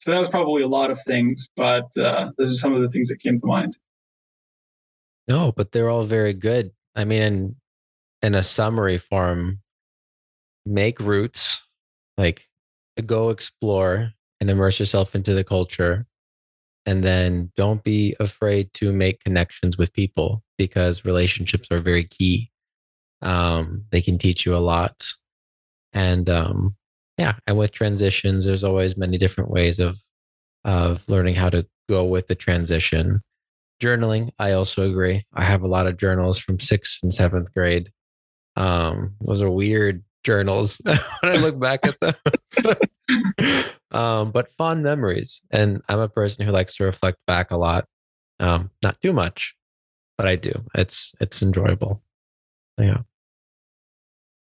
[0.00, 2.88] So that was probably a lot of things, but uh, those are some of the
[2.88, 3.76] things that came to mind.
[5.28, 6.72] No, but they're all very good.
[6.96, 7.56] I mean, in
[8.22, 9.60] in a summary form,
[10.66, 11.62] make roots,
[12.18, 12.46] like
[13.06, 16.06] go explore and immerse yourself into the culture,
[16.86, 22.50] and then don't be afraid to make connections with people because relationships are very key.
[23.22, 25.06] Um, they can teach you a lot,
[25.92, 26.76] and um,
[27.20, 29.98] yeah and with transitions there's always many different ways of
[30.64, 33.20] of learning how to go with the transition
[33.80, 35.20] journaling i also agree.
[35.34, 37.90] I have a lot of journals from sixth and seventh grade.
[38.56, 42.14] Um those are weird journals when i look back at them.
[43.92, 47.86] Um but fond memories and i'm a person who likes to reflect back a lot.
[48.38, 49.56] Um not too much
[50.16, 50.52] but i do.
[50.74, 52.02] It's it's enjoyable.
[52.78, 52.98] Yeah.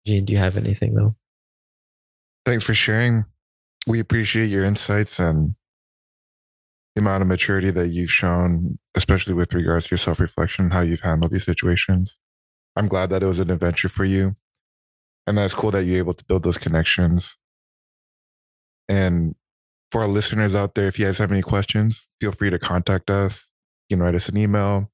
[0.07, 1.15] Gene do you have anything though?
[2.45, 3.25] Thanks for sharing.
[3.87, 5.55] We appreciate your insights and
[6.95, 10.81] the amount of maturity that you've shown, especially with regards to your self reflection, how
[10.81, 12.17] you've handled these situations.
[12.75, 14.33] I'm glad that it was an adventure for you.
[15.27, 17.35] And that's cool that you're able to build those connections.
[18.87, 19.35] And
[19.91, 23.09] for our listeners out there, if you guys have any questions, feel free to contact
[23.09, 23.47] us.
[23.89, 24.91] You can write us an email,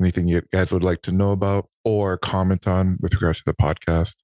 [0.00, 3.54] anything you guys would like to know about or comment on with regards to the
[3.54, 4.14] podcast.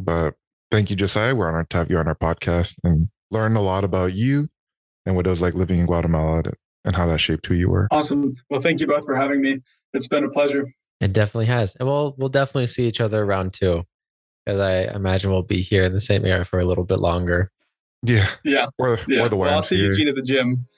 [0.00, 0.34] But
[0.70, 1.34] thank you, Josiah.
[1.34, 4.48] We're honored to have you on our podcast and learn a lot about you
[5.08, 6.42] and what it was like living in Guatemala
[6.84, 7.88] and how that shaped who you were.
[7.90, 8.30] Awesome.
[8.50, 9.60] Well, thank you both for having me.
[9.94, 10.64] It's been a pleasure.
[11.00, 11.74] It definitely has.
[11.76, 13.84] And we'll we'll definitely see each other around too.
[14.44, 17.50] Because I imagine we'll be here in the same area for a little bit longer.
[18.02, 18.28] Yeah.
[18.44, 18.66] Yeah.
[18.78, 19.22] Or, yeah.
[19.22, 20.64] or the well, I'll see Eugene at the gym.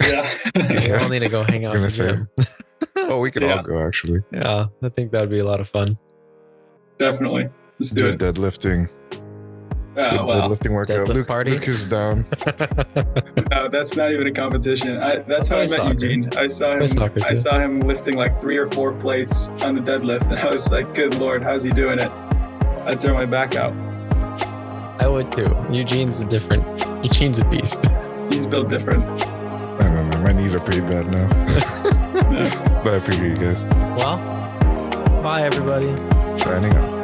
[0.00, 0.26] Yeah.
[0.56, 1.00] yeah.
[1.00, 2.28] we'll need to go hang out in the gym.
[2.96, 3.56] oh, we could yeah.
[3.56, 4.20] all go actually.
[4.32, 4.68] Yeah.
[4.82, 5.98] I think that'd be a lot of fun.
[6.96, 7.50] Definitely.
[7.78, 8.34] Let's do, do it.
[8.34, 8.88] Deadlifting.
[10.00, 11.06] Oh, well, lifting workout.
[11.06, 11.50] Deadlift Luke, party.
[11.52, 12.24] Luke is down.
[13.50, 14.98] no, that's not even a competition.
[14.98, 15.92] I, that's how I, met soccer.
[15.92, 16.30] Eugene.
[16.36, 16.88] I saw him.
[16.88, 20.48] Soccer, I saw him lifting like three or four plates on the deadlift, and I
[20.48, 22.10] was like, "Good lord, how's he doing it?"
[22.86, 23.72] I'd throw my back out.
[25.00, 25.54] I would too.
[25.70, 26.64] Eugene's a different.
[27.04, 27.86] Eugene's a beast.
[28.30, 29.04] He's built different.
[29.24, 30.18] I don't know.
[30.20, 31.28] My knees are pretty bad now.
[32.82, 33.62] But I appreciate you guys.
[33.96, 34.18] Well,
[35.22, 35.88] bye everybody.
[36.40, 36.99] Signing off.